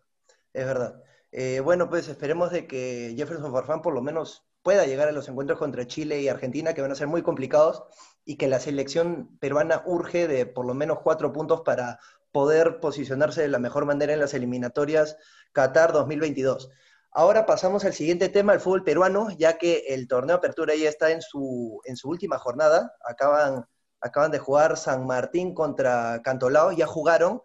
Es 0.52 0.64
verdad. 0.64 1.02
Eh, 1.31 1.61
bueno, 1.61 1.88
pues 1.88 2.09
esperemos 2.09 2.50
de 2.50 2.66
que 2.66 3.14
Jefferson 3.16 3.52
Farfán 3.52 3.83
por 3.83 3.94
lo 3.94 4.02
menos 4.02 4.44
pueda 4.66 4.85
llegar 4.85 5.07
a 5.07 5.12
los 5.12 5.29
encuentros 5.29 5.61
contra 5.61 5.87
Chile 5.87 6.20
y 6.20 6.26
Argentina, 6.26 6.74
que 6.74 6.83
van 6.83 6.90
a 6.90 6.96
ser 6.96 7.07
muy 7.07 7.22
complicados, 7.22 7.85
y 8.24 8.37
que 8.37 8.48
la 8.48 8.59
selección 8.59 9.38
peruana 9.38 9.85
urge 9.87 10.26
de 10.26 10.44
por 10.44 10.66
lo 10.66 10.74
menos 10.74 10.98
cuatro 11.05 11.33
puntos 11.33 11.61
para 11.61 12.00
poder 12.33 12.81
posicionarse 12.81 13.42
de 13.42 13.48
la 13.48 13.61
mejor 13.61 13.85
manera 13.85 14.12
en 14.12 14.18
las 14.18 14.35
eliminatorias 14.35 15.18
Qatar 15.52 15.92
2022. 15.92 16.68
Ahora 17.12 17.46
pasamos 17.46 17.85
al 17.85 17.92
siguiente 17.92 18.29
tema, 18.29 18.55
el 18.55 18.61
fútbol 18.61 18.83
peruano, 18.83 19.29
ya 19.38 19.57
que 19.57 19.85
el 19.87 20.09
torneo 20.09 20.35
Apertura 20.35 20.74
ya 20.74 20.88
está 20.88 21.12
en 21.12 21.22
su, 21.22 21.81
en 21.85 21.96
su 21.96 22.09
última 22.09 22.37
jornada. 22.37 22.92
Acaban, 23.09 23.66
acaban 24.00 24.33
de 24.33 24.40
jugar 24.40 24.76
San 24.76 25.07
Martín 25.07 25.55
contra 25.55 26.22
Cantolao, 26.24 26.72
ya 26.72 26.88
jugaron 26.88 27.40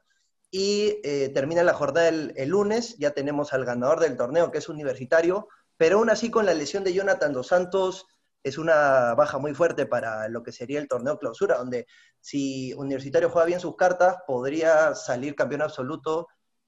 y 0.50 1.00
eh, 1.04 1.30
termina 1.30 1.64
la 1.64 1.74
jornada 1.74 2.10
el, 2.10 2.50
lunes, 2.50 2.98
ya 2.98 3.12
tenemos 3.12 3.54
al 3.54 3.64
ganador 3.64 4.00
del 4.00 4.18
torneo 4.18 4.50
que 4.50 4.58
es 4.58 4.70
universitario, 4.70 5.48
pero 5.82 5.98
aún 5.98 6.12
así 6.12 6.30
con 6.30 6.46
la 6.46 6.54
lesión 6.54 6.84
de 6.84 6.94
Jonathan 6.94 7.34
Dos 7.34 7.48
Santos 7.48 8.06
es 8.44 8.60
una 8.60 9.16
baja 9.16 9.40
muy 9.40 9.56
fuerte 9.56 9.88
para 9.88 10.30
lo 10.30 10.44
que 10.44 10.52
sería 10.52 10.80
el 10.80 10.88
torneo 10.88 11.18
clausura, 11.18 11.58
donde 11.58 11.88
si 12.20 12.72
Universitario 12.76 13.32
juega 13.32 13.48
bien 13.48 13.60
sus 13.60 13.76
cartas, 13.76 14.18
podría 14.28 14.94
salir 14.94 15.34
campeón 15.34 15.64
absoluto 15.64 16.28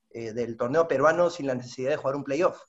eh, 0.10 0.34
del 0.34 0.58
torneo 0.58 0.88
peruano 0.88 1.30
sin 1.30 1.46
la 1.46 1.54
necesidad 1.54 1.92
de 1.92 1.98
jugar 1.98 2.16
un 2.16 2.24
playoff. 2.24 2.60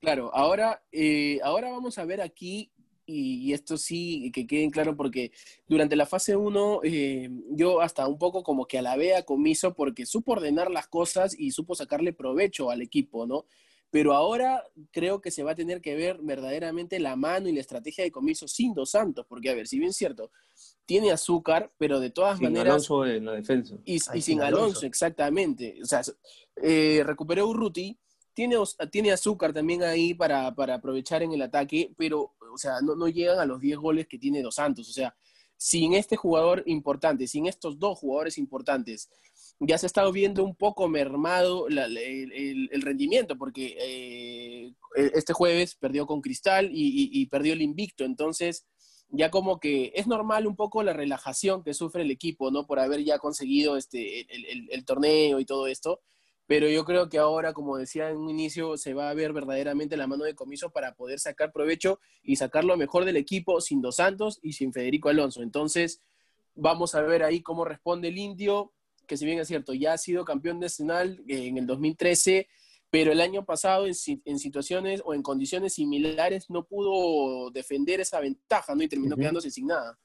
Claro, 0.00 0.34
ahora, 0.34 0.82
eh, 0.90 1.40
ahora 1.44 1.70
vamos 1.72 1.98
a 1.98 2.06
ver 2.06 2.22
aquí 2.22 2.72
y, 3.04 3.52
esto 3.52 3.76
sí, 3.76 4.32
que 4.32 4.46
queden 4.46 4.70
claro, 4.70 4.96
porque 4.96 5.30
durante 5.68 5.94
la 5.94 6.06
fase 6.06 6.36
1 6.36 6.80
eh, 6.84 7.28
yo 7.50 7.82
hasta 7.82 8.08
un 8.08 8.16
poco 8.16 8.42
como 8.42 8.66
que 8.66 8.78
alabé 8.78 9.14
a 9.14 9.24
Comiso 9.24 9.74
porque 9.74 10.06
supo 10.06 10.32
ordenar 10.32 10.70
las 10.70 10.88
cosas 10.88 11.38
y 11.38 11.50
supo 11.50 11.74
sacarle 11.74 12.14
provecho 12.14 12.70
al 12.70 12.80
equipo, 12.80 13.26
¿no? 13.26 13.44
Pero 13.90 14.14
ahora 14.14 14.64
creo 14.90 15.20
que 15.20 15.30
se 15.30 15.42
va 15.42 15.52
a 15.52 15.54
tener 15.54 15.80
que 15.80 15.94
ver 15.94 16.18
verdaderamente 16.20 16.98
la 16.98 17.16
mano 17.16 17.48
y 17.48 17.52
la 17.52 17.60
estrategia 17.60 18.04
de 18.04 18.10
Comiso 18.10 18.48
sin 18.48 18.74
Dos 18.74 18.90
Santos, 18.90 19.26
porque 19.28 19.50
a 19.50 19.54
ver, 19.54 19.68
si 19.68 19.78
bien 19.78 19.90
es 19.90 19.96
cierto, 19.96 20.30
tiene 20.84 21.12
azúcar, 21.12 21.72
pero 21.78 22.00
de 22.00 22.10
todas 22.10 22.38
sin 22.38 22.48
maneras... 22.48 22.66
Alonso 22.66 23.06
en 23.06 23.24
la 23.24 23.32
defensa. 23.32 23.76
Y, 23.84 24.00
sin, 24.00 24.42
Alonso, 24.42 24.86
exactamente. 24.86 25.78
O 25.82 25.86
sea, 25.86 26.02
eh, 26.56 27.02
recuperó 27.04 27.46
Urruti, 27.48 27.96
tiene, 28.34 28.56
tiene 28.90 29.12
azúcar 29.12 29.52
también 29.52 29.82
ahí 29.82 30.14
para, 30.14 30.54
para, 30.54 30.74
aprovechar 30.74 31.22
en 31.22 31.32
el 31.32 31.42
ataque, 31.42 31.92
pero, 31.96 32.34
o 32.52 32.58
sea, 32.58 32.80
no, 32.82 32.94
no 32.94 33.08
llegan 33.08 33.38
a 33.38 33.46
los 33.46 33.60
10 33.60 33.78
goles 33.78 34.06
que 34.06 34.18
tiene 34.18 34.42
Dos 34.42 34.56
Santos. 34.56 34.88
O 34.88 34.92
sea, 34.92 35.16
sin 35.56 35.94
este 35.94 36.16
jugador 36.16 36.62
importante, 36.66 37.26
sin 37.26 37.46
estos 37.46 37.78
dos 37.78 37.98
jugadores 37.98 38.38
importantes, 38.38 39.08
ya 39.60 39.78
se 39.78 39.86
ha 39.86 39.88
estado 39.88 40.12
viendo 40.12 40.44
un 40.44 40.54
poco 40.54 40.88
mermado 40.88 41.66
el, 41.68 42.82
rendimiento, 42.82 43.38
porque 43.38 43.76
eh, 43.80 44.72
este 45.14 45.32
jueves 45.32 45.74
perdió 45.76 46.06
con 46.06 46.20
Cristal 46.20 46.70
y, 46.72 47.26
perdió 47.26 47.54
el 47.54 47.62
invicto, 47.62 48.04
entonces 48.04 48.66
ya 49.08 49.30
como 49.30 49.60
que 49.60 49.92
es 49.94 50.06
normal 50.06 50.46
un 50.46 50.56
poco 50.56 50.82
la 50.82 50.92
relajación 50.92 51.62
que 51.62 51.74
sufre 51.74 52.02
el 52.02 52.10
equipo, 52.10 52.50
¿no? 52.50 52.66
Por 52.66 52.80
haber 52.80 53.04
ya 53.04 53.18
conseguido 53.18 53.76
este, 53.76 54.26
el, 54.74 54.84
torneo 54.84 55.40
y 55.40 55.44
todo 55.44 55.68
esto, 55.68 56.00
pero 56.46 56.68
yo 56.68 56.84
creo 56.84 57.08
que 57.08 57.18
ahora, 57.18 57.52
como 57.52 57.78
decía 57.78 58.10
en 58.10 58.18
un 58.18 58.28
inicio, 58.28 58.76
se 58.76 58.94
va 58.94 59.08
a 59.08 59.14
ver 59.14 59.32
verdaderamente 59.32 59.96
la 59.96 60.06
mano 60.06 60.24
de 60.24 60.34
comiso 60.34 60.70
para 60.70 60.94
poder 60.94 61.18
sacar 61.18 61.52
provecho 61.52 61.98
y 62.22 62.36
sacar 62.36 62.64
lo 62.64 62.76
mejor 62.76 63.04
del 63.04 63.16
equipo 63.16 63.60
sin 63.60 63.80
Dos 63.80 63.96
Santos 63.96 64.38
y 64.42 64.52
sin 64.52 64.72
Federico 64.72 65.08
Alonso. 65.08 65.42
Entonces, 65.42 66.02
vamos 66.54 66.94
a 66.94 67.02
ver 67.02 67.22
ahí 67.22 67.42
cómo 67.42 67.64
responde 67.64 68.08
el 68.08 68.18
indio 68.18 68.72
que 69.06 69.16
si 69.16 69.24
bien 69.24 69.38
es 69.38 69.48
cierto, 69.48 69.74
ya 69.74 69.92
ha 69.92 69.98
sido 69.98 70.24
campeón 70.24 70.60
nacional 70.60 71.22
eh, 71.28 71.46
en 71.46 71.58
el 71.58 71.66
2013, 71.66 72.48
pero 72.90 73.12
el 73.12 73.20
año 73.20 73.44
pasado 73.44 73.86
en, 73.86 73.94
situaciones 73.94 75.02
o 75.04 75.14
en 75.14 75.22
condiciones 75.22 75.74
similares 75.74 76.50
no 76.50 76.64
pudo 76.64 77.50
defender 77.50 78.00
esa 78.00 78.20
ventaja, 78.20 78.74
¿no? 78.74 78.82
Y 78.82 78.88
terminó 78.88 79.16
quedándose 79.16 79.50
sin 79.50 79.66
nada. 79.66 79.98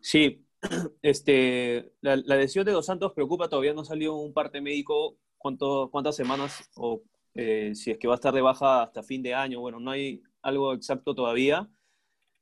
Sí, 0.00 0.44
este, 1.02 1.92
la, 2.00 2.16
lesión 2.16 2.64
de 2.64 2.72
Dos 2.72 2.86
Santos 2.86 3.12
preocupa, 3.12 3.48
todavía 3.48 3.74
no 3.74 3.84
salió 3.84 4.14
un 4.16 4.32
parte 4.32 4.60
médico 4.60 5.18
cuánto, 5.36 5.90
cuántas 5.90 6.16
semanas 6.16 6.70
o 6.76 7.02
eh, 7.34 7.74
si 7.74 7.90
es 7.90 7.98
que 7.98 8.08
va 8.08 8.14
a 8.14 8.16
estar 8.16 8.34
de 8.34 8.40
baja 8.40 8.82
hasta 8.82 9.02
fin 9.02 9.22
de 9.22 9.34
año, 9.34 9.60
bueno, 9.60 9.78
no 9.78 9.90
hay 9.90 10.22
algo 10.42 10.72
exacto 10.72 11.14
todavía, 11.14 11.68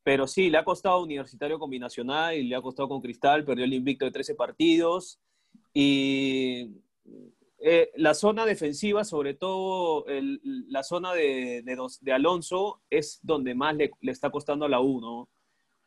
pero 0.06 0.28
sí, 0.28 0.50
le 0.50 0.58
ha 0.58 0.64
costado 0.64 1.02
Universitario 1.02 1.58
Combinacional 1.58 2.36
y 2.36 2.44
le 2.44 2.54
ha 2.54 2.62
costado 2.62 2.88
con 2.88 3.00
Cristal, 3.00 3.44
perdió 3.44 3.64
el 3.64 3.74
invicto 3.74 4.04
de 4.04 4.12
13 4.12 4.36
partidos, 4.36 5.18
y 5.72 6.70
eh, 7.58 7.90
la 7.96 8.14
zona 8.14 8.46
defensiva, 8.46 9.04
sobre 9.04 9.34
todo 9.34 10.04
la 10.68 10.82
zona 10.82 11.12
de, 11.14 11.62
de, 12.00 12.12
Alonso, 12.12 12.82
es 12.90 13.20
donde 13.22 13.54
más 13.54 13.76
le, 13.76 13.92
está 14.02 14.30
costando 14.30 14.64
a 14.64 14.68
la 14.68 14.80
U, 14.80 15.00
¿no? 15.00 15.28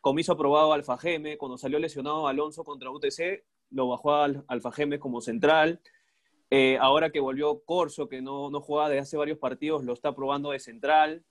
Comiso 0.00 0.32
aprobado 0.32 0.72
Alfa 0.72 0.98
Geme, 0.98 1.38
cuando 1.38 1.58
salió 1.58 1.78
lesionado 1.78 2.26
Alonso 2.26 2.64
contra 2.64 2.90
UTC, 2.90 3.44
lo 3.70 3.88
bajó 3.88 4.14
al 4.14 4.44
Alfa 4.48 4.72
Geme 4.72 4.98
como 4.98 5.20
central. 5.20 5.80
Eh, 6.50 6.78
ahora 6.80 7.10
que 7.10 7.20
volvió 7.20 7.62
Corso, 7.64 8.08
que 8.08 8.20
no, 8.20 8.50
no 8.50 8.60
jugaba 8.60 8.88
desde 8.88 9.02
hace 9.02 9.16
varios 9.16 9.38
partidos, 9.38 9.84
lo 9.84 9.92
está 9.92 10.14
probando 10.14 10.50
de 10.50 10.58
central, 10.58 11.24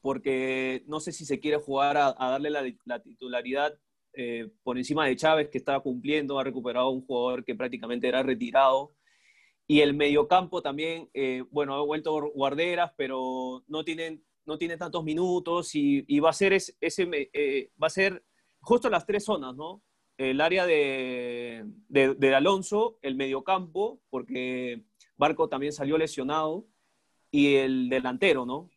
porque 0.00 0.84
no 0.86 1.00
sé 1.00 1.12
si 1.12 1.24
se 1.26 1.38
quiere 1.40 1.58
jugar 1.58 1.96
a, 1.96 2.14
darle 2.18 2.50
la, 2.50 3.02
titularidad 3.02 3.78
eh, 4.12 4.48
por 4.62 4.78
encima 4.78 5.06
de 5.06 5.16
Chávez, 5.16 5.48
que 5.48 5.58
estaba 5.58 5.80
cumpliendo, 5.80 6.38
ha 6.38 6.44
recuperado 6.44 6.90
un 6.90 7.04
jugador 7.04 7.44
que 7.44 7.54
prácticamente 7.54 8.08
era 8.08 8.22
retirado. 8.22 8.94
Y 9.66 9.80
el 9.80 9.94
mediocampo 9.94 10.62
también, 10.62 11.10
eh, 11.14 11.44
bueno, 11.50 11.74
ha 11.74 11.82
vuelto 11.82 12.30
guarderas, 12.32 12.92
pero 12.96 13.64
no 13.68 13.84
tienen 13.84 14.24
no 14.48 14.56
tiene 14.56 14.78
tantos 14.78 15.04
minutos 15.04 15.74
y, 15.74 16.20
va 16.20 16.30
a 16.30 16.32
ser 16.32 16.54
eh, 16.54 17.70
va 17.80 17.86
a 17.86 17.90
ser 17.90 18.24
justo 18.60 18.88
las 18.88 19.04
tres 19.04 19.24
zonas, 19.24 19.54
¿no? 19.54 19.82
El 20.16 20.40
área 20.40 20.66
de, 20.66 21.66
de, 21.88 22.34
Alonso, 22.34 22.98
el 23.02 23.14
mediocampo, 23.14 24.00
porque 24.08 24.84
Barco 25.18 25.50
también 25.50 25.72
salió 25.72 25.98
lesionado, 25.98 26.66
y 27.30 27.56
el 27.56 27.88
delantero, 27.90 28.46
¿no? 28.46 28.70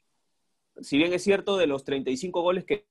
Si 0.81 0.97
bien 0.97 1.13
es 1.13 1.23
cierto, 1.23 1.57
de 1.57 1.67
los 1.67 1.85
35 1.85 2.41
goles 2.41 2.65
que 2.65 2.85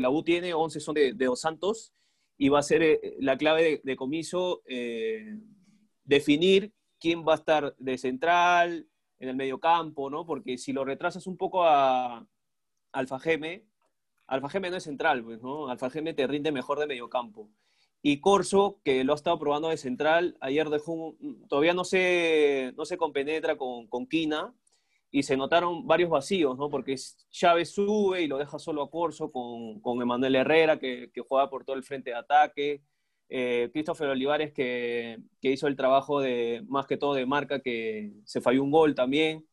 la 0.00 0.10
U 0.10 0.22
tiene, 0.22 0.54
11 0.54 0.80
son 0.80 0.94
de, 0.94 1.12
Dos 1.12 1.40
Santos, 1.40 1.92
y 2.38 2.48
va 2.48 2.58
a 2.58 2.62
ser 2.62 2.82
eh, 2.82 3.16
la 3.20 3.36
clave 3.36 3.80
de, 3.82 3.96
comiso 3.96 4.62
eh, 4.66 5.38
definir 6.04 6.72
quién 6.98 7.26
va 7.26 7.32
a 7.32 7.36
estar 7.36 7.74
de 7.78 7.98
central, 7.98 8.88
en 9.18 9.28
el 9.28 9.36
medio 9.36 9.58
campo, 9.58 10.10
¿no? 10.10 10.26
Porque 10.26 10.58
si 10.58 10.72
lo 10.72 10.84
retrasas 10.84 11.26
un 11.26 11.36
poco 11.36 11.64
a 11.64 12.26
Alfa 12.92 13.18
Geme, 13.18 13.64
Alfa 14.26 14.48
Geme 14.48 14.70
no 14.70 14.76
es 14.76 14.84
central, 14.84 15.22
pues, 15.24 15.42
¿no? 15.42 15.68
Alfa 15.68 15.90
Geme 15.90 16.14
te 16.14 16.26
rinde 16.26 16.52
mejor 16.52 16.78
de 16.78 16.86
medio 16.86 17.08
campo. 17.08 17.48
Y 18.02 18.20
Corso, 18.20 18.80
que 18.84 19.04
lo 19.04 19.12
ha 19.12 19.16
estado 19.16 19.38
probando 19.38 19.68
de 19.68 19.76
central, 19.78 20.36
ayer 20.40 20.68
dejó, 20.68 21.16
todavía 21.48 21.74
no 21.74 21.84
se, 21.84 22.72
no 22.76 22.84
se 22.84 22.98
compenetra 22.98 23.56
con, 23.56 23.86
con 23.86 24.06
Quina, 24.06 24.54
y 25.16 25.22
se 25.22 25.34
notaron 25.34 25.86
varios 25.86 26.10
vacíos, 26.10 26.58
¿no? 26.58 26.68
Porque 26.68 26.94
Chávez 27.30 27.70
sube 27.70 28.20
y 28.20 28.26
lo 28.26 28.36
deja 28.36 28.58
solo 28.58 28.82
a 28.82 28.90
Corso 28.90 29.32
con, 29.32 29.80
con 29.80 30.02
Emanuel 30.02 30.36
Herrera, 30.36 30.78
que, 30.78 31.10
que, 31.10 31.22
juega 31.22 31.48
por 31.48 31.64
todo 31.64 31.74
el 31.74 31.84
frente 31.84 32.10
de 32.10 32.16
ataque. 32.16 32.82
Eh, 33.30 33.70
Christopher 33.72 34.10
Olivares, 34.10 34.52
que, 34.52 35.16
que, 35.40 35.52
hizo 35.52 35.68
el 35.68 35.76
trabajo 35.76 36.20
de, 36.20 36.62
más 36.68 36.86
que 36.86 36.98
todo 36.98 37.14
de 37.14 37.24
marca, 37.24 37.60
que 37.60 38.12
se 38.26 38.42
falló 38.42 38.62
un 38.62 38.70
gol 38.70 38.94
también. 38.94 39.46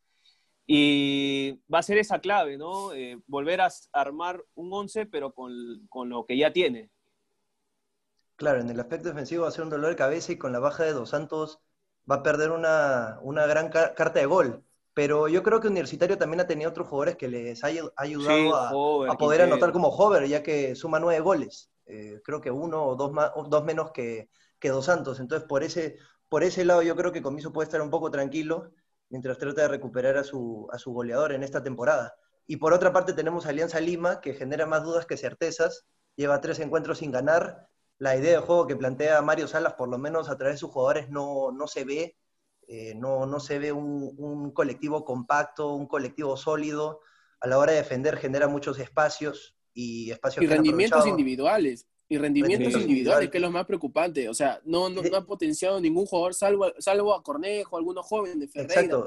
Y 0.67 1.61
va 1.73 1.79
a 1.79 1.83
ser 1.83 1.97
esa 1.97 2.19
clave, 2.19 2.57
¿no? 2.57 2.91
Eh, 2.91 3.21
volver 3.25 3.61
a 3.61 3.69
armar 3.93 4.43
un 4.55 4.73
11, 4.73 5.05
pero 5.05 5.33
con, 5.33 5.87
con, 5.87 6.09
lo 6.09 6.25
que 6.25 6.35
ya 6.35 6.51
tiene. 6.51 6.89
Claro, 8.35 8.59
en 8.59 8.69
el 8.69 8.81
aspecto 8.81 9.07
defensivo 9.07 9.43
va 9.43 9.47
a 9.47 9.51
ser 9.51 9.63
un 9.63 9.69
dolor 9.69 9.91
de 9.91 9.95
cabeza 9.95 10.33
y 10.33 10.37
con 10.37 10.51
la 10.51 10.59
baja 10.59 10.83
de 10.83 10.91
Dos 10.91 11.11
Santos 11.11 11.61
va 12.11 12.15
a 12.15 12.23
perder 12.23 12.51
una, 12.51 13.17
una 13.21 13.45
gran 13.45 13.69
carta 13.69 14.19
de 14.19 14.25
gol 14.25 14.65
pero 14.93 15.27
yo 15.27 15.41
creo 15.41 15.59
que 15.59 15.67
Universitario 15.67 16.17
también 16.17 16.41
ha 16.41 16.47
tenido 16.47 16.69
otros 16.69 16.87
jugadores 16.87 17.15
que 17.15 17.27
les 17.27 17.63
ha 17.63 17.67
ayudado 17.97 18.55
a, 18.55 19.17
poder 19.17 19.41
anotar 19.41 19.71
como 19.71 19.87
Hover, 19.87 20.27
ya 20.27 20.43
que 20.43 20.75
suma 20.75 20.99
nueve 20.99 21.19
goles. 21.19 21.71
Eh, 21.85 22.21
creo 22.23 22.41
que 22.41 22.51
uno 22.51 22.85
o 22.85 22.95
dos, 22.95 23.11
más, 23.11 23.31
dos 23.47 23.63
menos 23.63 23.91
que, 23.91 24.29
que, 24.59 24.69
Dos 24.69 24.85
Santos. 24.85 25.19
Entonces, 25.19 25.47
por 25.47 25.63
ese, 25.63 25.97
por 26.29 26.43
ese 26.43 26.63
lado, 26.63 26.83
yo 26.83 26.95
creo 26.95 27.11
que 27.11 27.23
Comiso 27.23 27.51
puede 27.51 27.65
estar 27.65 27.81
un 27.81 27.89
poco 27.89 28.11
tranquilo 28.11 28.71
mientras 29.09 29.37
trata 29.37 29.63
de 29.63 29.67
recuperar 29.67 30.17
a 30.17 30.23
su, 30.23 30.67
a 30.71 30.77
su 30.77 30.93
goleador 30.93 31.33
en 31.33 31.43
esta 31.43 31.63
temporada. 31.63 32.15
Y 32.45 32.57
por 32.57 32.73
otra 32.73 32.93
parte, 32.93 33.13
tenemos 33.13 33.45
Alianza 33.45 33.79
Lima, 33.79 34.21
que 34.21 34.33
genera 34.33 34.65
más 34.65 34.83
dudas 34.83 35.05
que 35.05 35.17
certezas. 35.17 35.85
Lleva 36.15 36.41
tres 36.41 36.59
encuentros 36.59 36.99
sin 36.99 37.11
ganar. 37.11 37.67
La 37.97 38.15
idea 38.15 38.39
de 38.39 38.45
juego 38.45 38.67
que 38.67 38.75
plantea 38.75 39.21
Mario 39.21 39.47
Salas, 39.47 39.73
por 39.73 39.89
lo 39.89 39.97
menos 39.97 40.29
a 40.29 40.37
través 40.37 40.55
de 40.55 40.59
sus 40.59 40.71
jugadores, 40.71 41.09
no, 41.09 41.51
no 41.51 41.67
se 41.67 41.83
ve 41.83 42.17
eh, 42.75 42.95
no, 42.95 43.27
no, 43.27 43.39
se 43.39 43.59
ve 43.59 43.71
un, 43.71 44.49
colectivo 44.51 45.05
compacto, 45.05 45.75
un 45.75 45.85
colectivo 45.85 46.35
sólido. 46.35 47.01
A 47.39 47.47
la 47.47 47.59
hora 47.59 47.71
de 47.71 47.77
defender 47.77 48.17
genera 48.17 48.47
muchos 48.47 48.79
espacios 48.79 49.55
y 49.75 50.09
espacios 50.09 50.43
y 50.43 50.47
rendimientos 50.47 51.05
individuales. 51.05 51.87
Y 52.09 52.17
rendimientos 52.17 52.73
individuales, 52.81 53.29
que 53.29 53.37
es 53.37 53.41
lo 53.43 53.51
más 53.51 53.65
preocupante. 53.67 54.27
O 54.27 54.33
sea, 54.33 54.59
no, 54.65 54.89
no, 54.89 55.01
ha 55.15 55.23
potenciado 55.23 55.79
ningún 55.79 56.07
jugador 56.07 56.33
salvo, 56.33 56.71
salvo 56.79 57.13
a 57.13 57.21
Cornejo, 57.21 57.77
algunos 57.77 58.07
jóvenes 58.07 58.39
de 58.39 58.47
Ferreira. 58.47 58.97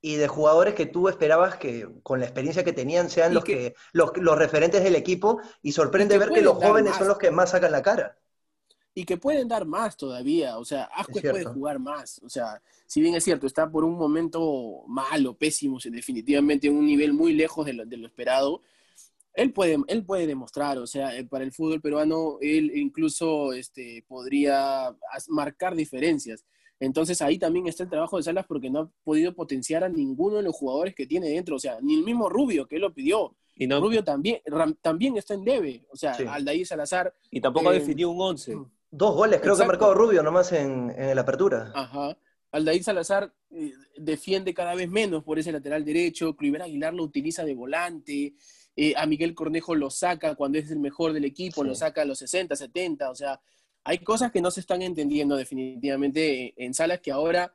Y 0.00 0.14
de 0.14 0.28
jugadores 0.28 0.74
que 0.74 0.86
tú 0.86 1.08
esperabas 1.08 1.56
que 1.56 1.88
con 2.04 2.20
la 2.20 2.26
experiencia 2.26 2.62
que 2.62 2.72
tenían 2.72 3.10
sean 3.10 3.34
los, 3.34 3.42
que, 3.42 3.74
los, 3.92 4.12
referentes 4.38 4.84
del 4.84 4.94
equipo 4.94 5.40
y 5.60 5.72
sorprende 5.72 6.18
ver 6.18 6.30
que 6.30 6.40
los 6.40 6.54
jóvenes 6.54 6.94
son 6.94 7.08
los 7.08 7.18
que 7.18 7.32
más 7.32 7.50
sacan 7.50 7.72
la 7.72 7.82
cara 7.82 8.16
y 8.98 9.04
que 9.04 9.16
pueden 9.16 9.46
dar 9.46 9.64
más 9.64 9.96
todavía. 9.96 10.58
O 10.58 10.64
sea, 10.64 10.90
Ascuez 10.92 11.22
puede 11.22 11.44
jugar 11.44 11.78
más. 11.78 12.20
O 12.24 12.28
sea, 12.28 12.60
si 12.84 13.00
bien 13.00 13.14
es 13.14 13.22
cierto, 13.22 13.46
está 13.46 13.70
por 13.70 13.84
un 13.84 13.96
momento 13.96 14.82
malo, 14.88 15.34
pésimo, 15.34 15.78
definitivamente 15.84 16.66
en 16.66 16.74
un 16.74 16.84
nivel 16.84 17.12
muy 17.12 17.32
lejos 17.32 17.64
de 17.64 17.74
lo, 17.74 17.86
de 17.86 17.96
lo 17.96 18.08
esperado. 18.08 18.60
Él 19.34 19.52
puede, 19.52 19.78
él 19.86 20.04
puede 20.04 20.26
demostrar, 20.26 20.78
o 20.78 20.86
sea, 20.88 21.16
eh, 21.16 21.24
para 21.24 21.44
el 21.44 21.52
fútbol 21.52 21.80
peruano, 21.80 22.38
él 22.40 22.72
incluso 22.74 23.52
este, 23.52 24.04
podría 24.08 24.92
marcar 25.28 25.76
diferencias. 25.76 26.44
Entonces 26.80 27.22
ahí 27.22 27.38
también 27.38 27.68
está 27.68 27.84
el 27.84 27.90
trabajo 27.90 28.16
de 28.16 28.24
Salas 28.24 28.46
porque 28.46 28.68
no 28.68 28.80
ha 28.80 28.90
podido 29.04 29.32
potenciar 29.32 29.84
a 29.84 29.88
ninguno 29.88 30.38
de 30.38 30.42
los 30.42 30.56
jugadores 30.56 30.96
que 30.96 31.06
tiene 31.06 31.28
dentro, 31.28 31.54
o 31.54 31.60
sea, 31.60 31.78
ni 31.80 31.94
el 31.94 32.04
mismo 32.04 32.28
Rubio 32.28 32.66
que 32.66 32.76
él 32.76 32.82
lo 32.82 32.92
pidió. 32.92 33.36
Y 33.54 33.68
no, 33.68 33.80
Rubio 33.80 34.02
también, 34.02 34.40
Ram, 34.44 34.76
también 34.80 35.16
está 35.16 35.34
en 35.34 35.44
debe, 35.44 35.86
o 35.90 35.96
sea, 35.96 36.14
sí. 36.14 36.24
Aldair 36.28 36.66
Salazar. 36.66 37.14
Y 37.30 37.40
tampoco 37.40 37.72
eh, 37.72 37.78
definió 37.78 38.10
un 38.10 38.20
11. 38.20 38.56
Dos 38.90 39.14
goles, 39.14 39.40
creo 39.40 39.56
que 39.56 39.62
ha 39.62 39.66
marcado 39.66 39.94
Rubio 39.94 40.22
nomás 40.22 40.52
en, 40.52 40.94
en 40.96 41.14
la 41.14 41.22
apertura. 41.22 41.72
Ajá. 41.74 42.16
Aldair 42.52 42.82
Salazar 42.82 43.32
eh, 43.50 43.72
defiende 43.96 44.54
cada 44.54 44.74
vez 44.74 44.88
menos 44.88 45.22
por 45.24 45.38
ese 45.38 45.52
lateral 45.52 45.84
derecho, 45.84 46.34
Cliver 46.34 46.62
Aguilar 46.62 46.94
lo 46.94 47.02
utiliza 47.02 47.44
de 47.44 47.54
volante, 47.54 48.34
eh, 48.76 48.94
a 48.96 49.06
Miguel 49.06 49.34
Cornejo 49.34 49.74
lo 49.74 49.90
saca 49.90 50.34
cuando 50.34 50.58
es 50.58 50.70
el 50.70 50.78
mejor 50.78 51.12
del 51.12 51.24
equipo, 51.24 51.64
lo 51.64 51.74
saca 51.74 52.02
a 52.02 52.04
los 52.04 52.18
60, 52.18 52.56
70, 52.56 53.10
o 53.10 53.14
sea, 53.14 53.40
hay 53.84 53.98
cosas 53.98 54.32
que 54.32 54.40
no 54.40 54.50
se 54.50 54.60
están 54.60 54.82
entendiendo 54.82 55.36
definitivamente 55.36 56.54
en 56.56 56.74
Salas 56.74 57.00
que 57.00 57.10
ahora 57.10 57.54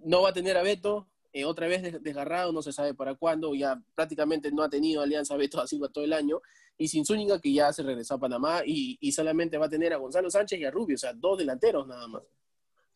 no 0.00 0.22
va 0.22 0.30
a 0.30 0.32
tener 0.32 0.56
a 0.56 0.62
Beto, 0.62 1.08
eh, 1.32 1.44
otra 1.44 1.68
vez 1.68 2.02
desgarrado, 2.02 2.52
no 2.52 2.62
se 2.62 2.72
sabe 2.72 2.94
para 2.94 3.14
cuándo, 3.14 3.54
ya 3.54 3.80
prácticamente 3.94 4.50
no 4.52 4.62
ha 4.62 4.68
tenido 4.68 5.02
alianza 5.02 5.36
Beto 5.36 5.60
a 5.60 5.66
Silva 5.66 5.88
todo 5.88 6.04
el 6.04 6.12
año, 6.12 6.40
y 6.78 6.88
sin 6.88 7.04
Zúñiga 7.04 7.40
que 7.40 7.52
ya 7.52 7.72
se 7.72 7.82
regresó 7.82 8.14
a 8.14 8.20
Panamá 8.20 8.62
y, 8.64 9.10
solamente 9.12 9.58
va 9.58 9.66
a 9.66 9.70
tener 9.70 9.92
a 9.92 9.96
Gonzalo 9.96 10.30
Sánchez 10.30 10.58
y 10.60 10.64
a 10.64 10.70
Rubio, 10.70 10.96
o 10.96 10.98
sea, 10.98 11.12
dos 11.14 11.38
delanteros 11.38 11.86
nada 11.86 12.06
más. 12.06 12.22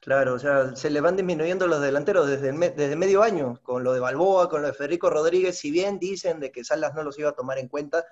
Claro, 0.01 0.35
o 0.35 0.38
sea, 0.38 0.75
se 0.77 0.88
le 0.88 1.01
van 1.01 1.16
disminuyendo 1.16 1.66
los 1.66 1.81
delanteros 1.83 2.27
desde, 2.27 2.53
desde 2.53 2.97
medio 2.97 3.23
año, 3.23 3.61
con 3.62 3.85
lo 3.85 3.93
de 3.93 4.01
Balboa, 4.01 4.49
con 4.49 4.62
lo 4.62 4.69
de 4.69 4.75
Federico 4.75 5.11
Rodríguez, 5.11 5.59
si 5.59 5.71
bien 5.71 5.99
dicen 5.99 6.40
de 6.40 6.51
que 6.51 6.64
Salas 6.64 6.95
no 6.95 7.03
los 7.03 7.19
iba 7.19 7.31
a 7.31 7.35
tomar 7.35 7.59
en 7.59 7.69
cuenta, 7.69 8.07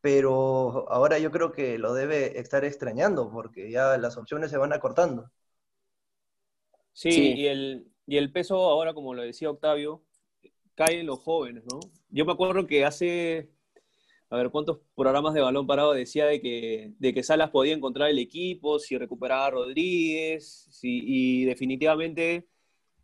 pero 0.00 0.90
ahora 0.90 1.18
yo 1.18 1.30
creo 1.30 1.52
que 1.52 1.78
lo 1.78 1.92
debe 1.92 2.38
estar 2.38 2.64
extrañando, 2.64 3.30
porque 3.30 3.70
ya 3.70 3.98
las 3.98 4.16
opciones 4.16 4.50
se 4.50 4.56
van 4.56 4.72
acortando. 4.72 5.30
Sí, 6.92 7.34
Y, 7.34 7.46
el, 7.46 7.92
y 8.06 8.16
el 8.16 8.32
peso 8.32 8.56
ahora, 8.56 8.94
como 8.94 9.12
lo 9.12 9.22
decía 9.22 9.50
Octavio, 9.50 10.02
cae 10.74 11.00
en 11.00 11.06
los 11.06 11.18
jóvenes, 11.18 11.64
¿no? 11.70 11.80
Yo 12.08 12.24
me 12.24 12.32
acuerdo 12.32 12.66
que 12.66 12.86
hace 12.86 13.50
a 14.28 14.36
ver 14.36 14.50
cuántos 14.50 14.80
programas 14.94 15.34
de 15.34 15.40
balón 15.40 15.66
parado 15.66 15.92
decía 15.92 16.26
de 16.26 16.40
que, 16.40 16.92
de 16.98 17.14
que 17.14 17.22
Salas 17.22 17.50
podía 17.50 17.74
encontrar 17.74 18.10
el 18.10 18.18
equipo, 18.18 18.78
si 18.78 18.98
recuperaba 18.98 19.46
a 19.46 19.50
Rodríguez, 19.50 20.68
y 20.82 21.44
definitivamente 21.44 22.46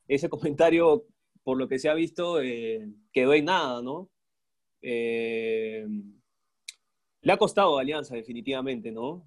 ese 0.09 0.29
comentario, 0.31 1.07
por 1.45 1.59
lo 1.59 1.69
que 1.69 1.79
se 1.79 1.89
ha 1.89 1.95
visto, 1.95 2.41
eh, 2.43 2.89
quedó 3.13 3.35
en 3.35 3.47
nada, 3.47 3.83
¿no? 3.83 4.11
Eh, 4.83 5.87
le 7.23 7.33
ha 7.33 7.37
costado 7.37 7.79
Alianza, 7.79 8.17
definitivamente, 8.17 8.91
¿no? 8.91 9.25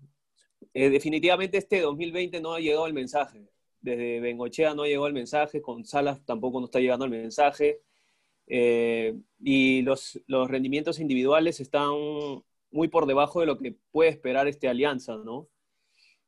Eh, 0.73 0.89
definitivamente 0.89 1.58
este 1.58 1.79
2020 1.79 2.41
no 2.41 2.53
ha 2.53 2.60
llegado 2.60 2.88
el 2.88 2.93
mensaje. 2.93 3.47
Desde 3.79 4.19
Bengochea 4.19 4.73
no 4.73 4.84
ha 4.84 4.88
llegado 4.88 5.08
el 5.08 5.13
mensaje, 5.13 5.62
con 5.62 5.86
Salas 5.86 6.25
tampoco 6.25 6.60
no 6.60 6.65
está 6.65 6.79
llegando 6.79 7.05
el 7.05 7.12
mensaje. 7.12 7.81
Eh, 8.47 9.17
y 9.39 9.81
los, 9.81 10.21
los, 10.27 10.49
rendimientos 10.49 10.99
individuales 10.99 11.60
están 11.60 11.89
muy 12.71 12.88
por 12.89 13.05
debajo 13.08 13.39
de 13.39 13.47
lo 13.47 13.58
que 13.58 13.75
puede 13.91 14.10
esperar 14.12 14.47
este 14.47 14.67
alianza, 14.67 15.17
¿no? 15.17 15.47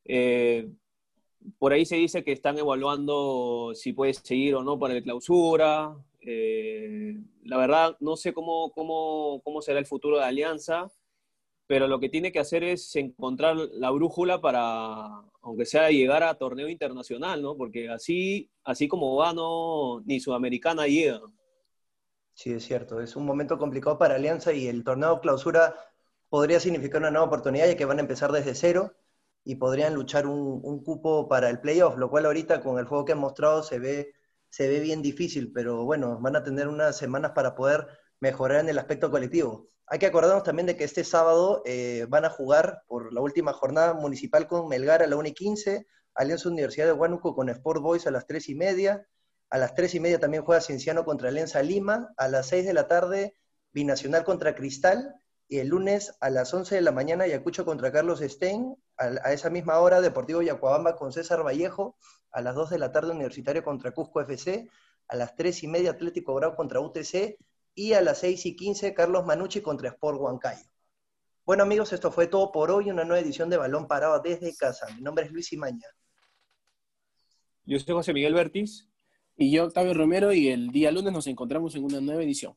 Eh, 0.05 0.69
por 1.59 1.73
ahí 1.73 1.85
se 1.85 1.97
dice 1.97 2.23
que 2.23 2.31
están 2.31 2.57
evaluando 2.57 3.73
si 3.75 3.93
puede 3.93 4.13
seguir 4.13 4.55
o 4.55 4.63
no 4.63 4.79
para 4.79 4.95
el 4.95 5.03
clausura. 5.03 5.95
Eh, 6.21 7.15
la 7.43 7.57
verdad, 7.57 7.97
no 7.99 8.17
sé 8.17 8.33
cómo, 8.33 8.71
cómo, 8.71 9.41
cómo 9.43 9.61
será 9.61 9.79
el 9.79 9.85
futuro 9.85 10.17
de 10.17 10.25
Alianza, 10.25 10.91
pero 11.67 11.87
lo 11.87 11.99
que 11.99 12.09
tiene 12.09 12.31
que 12.31 12.39
hacer 12.39 12.63
es 12.63 12.95
encontrar 12.95 13.55
la 13.55 13.91
brújula 13.91 14.41
para, 14.41 15.23
aunque 15.41 15.65
sea 15.65 15.89
llegar 15.89 16.23
a 16.23 16.35
torneo 16.35 16.69
internacional, 16.69 17.41
¿no? 17.41 17.55
Porque 17.55 17.89
así, 17.89 18.49
así 18.63 18.87
como 18.87 19.15
va, 19.15 19.33
no, 19.33 20.01
ni 20.05 20.19
Sudamericana 20.19 20.87
llega. 20.87 21.21
Sí, 22.37 22.53
es 22.53 22.65
cierto. 22.65 23.01
Es 23.01 23.15
un 23.15 23.25
momento 23.25 23.57
complicado 23.57 23.97
para 23.97 24.13
Alianza 24.15 24.53
y 24.53 24.67
el 24.67 24.83
torneo 24.83 25.19
clausura 25.21 25.73
podría 26.29 26.59
significar 26.59 27.01
una 27.01 27.09
nueva 27.09 27.25
oportunidad 27.25 27.65
ya 27.67 27.75
que 27.75 27.85
van 27.85 27.97
a 27.97 28.01
empezar 28.01 28.31
desde 28.31 28.53
cero 28.53 28.93
y 29.43 29.55
podrían 29.55 29.95
luchar 29.95 30.27
un, 30.27 30.83
cupo 30.83 31.27
para 31.27 31.49
el 31.49 31.59
playoff, 31.59 31.97
lo 31.97 32.11
cual 32.11 32.27
ahorita 32.27 32.61
con 32.61 32.77
el 32.77 32.85
juego 32.85 33.05
que 33.05 33.13
han 33.13 33.19
mostrado 33.19 33.63
se 33.63 33.79
ve, 33.79 34.13
se 34.49 34.67
ve 34.67 34.79
bien 34.81 35.01
difícil, 35.01 35.51
pero 35.51 35.83
bueno, 35.85 36.19
van 36.19 36.35
a 36.35 36.43
tener 36.43 36.67
unas 36.67 36.95
semanas 36.95 37.31
para 37.33 37.55
poder 37.55 37.87
mejorar 38.19 38.59
en 38.59 38.69
el 38.69 38.77
aspecto 38.77 39.09
colectivo. 39.09 39.67
Hay 39.87 39.97
que 39.97 40.05
acordarnos 40.05 40.43
también 40.43 40.67
de 40.67 40.77
que 40.77 40.83
este 40.83 41.03
sábado 41.03 41.63
eh, 41.65 42.05
van 42.07 42.25
a 42.25 42.29
jugar 42.29 42.83
por 42.87 43.13
la 43.13 43.21
última 43.21 43.51
jornada 43.53 43.95
municipal 43.95 44.47
con 44.47 44.67
Melgar 44.67 45.01
a 45.01 45.07
la 45.07 45.15
1 45.15 45.29
y 45.29 45.33
15, 45.33 45.87
Alianza 46.13 46.49
Universidad 46.49 46.85
de 46.85 46.93
Huánuco 46.93 47.33
con 47.33 47.49
Sport 47.49 47.81
Boys 47.81 48.05
a 48.05 48.11
las 48.11 48.27
3 48.27 48.49
y 48.49 48.55
media, 48.55 49.07
a 49.49 49.57
las 49.57 49.73
3 49.75 49.95
y 49.95 49.99
media 49.99 50.19
también 50.19 50.43
juega 50.43 50.61
Cienciano 50.61 51.05
contra 51.05 51.29
Alianza 51.29 51.61
Lima. 51.63 52.13
A 52.17 52.27
las 52.27 52.47
6 52.47 52.65
de 52.65 52.73
la 52.73 52.87
tarde, 52.87 53.35
Binacional 53.71 54.23
contra 54.23 54.55
Cristal. 54.55 55.15
Y 55.47 55.59
el 55.59 55.69
lunes 55.69 56.17
a 56.19 56.29
las 56.29 56.53
11 56.53 56.75
de 56.75 56.81
la 56.81 56.91
mañana, 56.91 57.23
Ayacucho 57.23 57.63
contra 57.63 57.91
Carlos 57.91 58.19
Stein. 58.19 58.75
A, 58.97 59.31
esa 59.31 59.49
misma 59.49 59.79
hora, 59.79 60.01
Deportivo 60.01 60.41
Yacuabamba 60.41 60.97
con 60.97 61.13
César 61.13 61.45
Vallejo. 61.45 61.97
A 62.31 62.41
las 62.41 62.55
2 62.55 62.71
de 62.71 62.79
la 62.79 62.91
tarde, 62.91 63.11
Universitario 63.11 63.63
contra 63.63 63.91
Cusco 63.91 64.19
FC. 64.19 64.69
A 65.07 65.15
las 65.15 65.35
3 65.35 65.63
y 65.63 65.67
media, 65.67 65.91
Atlético 65.91 66.35
Grau 66.35 66.55
contra 66.55 66.81
UTC. 66.81 67.37
Y 67.73 67.93
a 67.93 68.01
las 68.01 68.17
6 68.19 68.45
y 68.47 68.55
15, 68.55 68.93
Carlos 68.93 69.25
Manucci 69.25 69.61
contra 69.61 69.89
Sport 69.89 70.19
Huancayo. 70.19 70.65
Bueno 71.45 71.63
amigos, 71.63 71.93
esto 71.93 72.11
fue 72.11 72.27
todo 72.27 72.51
por 72.51 72.71
hoy, 72.71 72.89
una 72.89 73.05
nueva 73.05 73.21
edición 73.21 73.49
de 73.49 73.55
Balón 73.55 73.87
Parado 73.87 74.19
desde 74.19 74.53
casa. 74.57 74.85
Mi 74.93 75.01
nombre 75.01 75.23
es 75.23 75.31
Luis 75.31 75.53
Imaña. 75.53 75.87
Yo 77.63 77.79
soy 77.79 77.93
José 77.93 78.11
Miguel 78.11 78.33
Bertis. 78.33 78.89
Y 79.37 79.51
yo, 79.51 79.65
Octavio 79.65 79.93
Romero, 79.93 80.33
y 80.33 80.47
el 80.47 80.71
día 80.71 80.91
lunes 80.91 81.13
nos 81.13 81.27
encontramos 81.27 81.75
en 81.75 81.83
una 81.83 82.01
nueva 82.01 82.23
edición. 82.23 82.53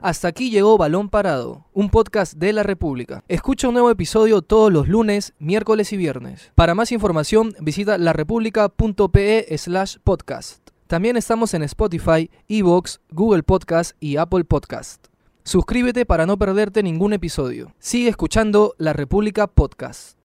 Hasta 0.00 0.26
aquí 0.26 0.50
llegó 0.50 0.78
Balón 0.78 1.10
Parado, 1.10 1.66
un 1.74 1.90
podcast 1.90 2.34
de 2.34 2.52
la 2.52 2.62
República. 2.62 3.22
Escucha 3.28 3.68
un 3.68 3.74
nuevo 3.74 3.90
episodio 3.90 4.40
todos 4.40 4.72
los 4.72 4.88
lunes, 4.88 5.34
miércoles 5.38 5.92
y 5.92 5.98
viernes. 5.98 6.50
Para 6.54 6.74
más 6.74 6.90
información, 6.92 7.54
visita 7.60 7.98
larepublica.pe 7.98 9.58
slash 9.58 9.98
podcast. 10.02 10.66
También 10.86 11.16
estamos 11.16 11.54
en 11.54 11.62
Spotify, 11.62 12.30
Evox, 12.48 13.00
Google 13.10 13.42
Podcast 13.42 13.96
y 14.00 14.16
Apple 14.16 14.44
Podcast. 14.44 15.06
Suscríbete 15.44 16.06
para 16.06 16.24
no 16.24 16.38
perderte 16.38 16.82
ningún 16.82 17.12
episodio. 17.12 17.74
Sigue 17.78 18.08
escuchando 18.08 18.74
La 18.78 18.94
República 18.94 19.46
Podcast. 19.46 20.16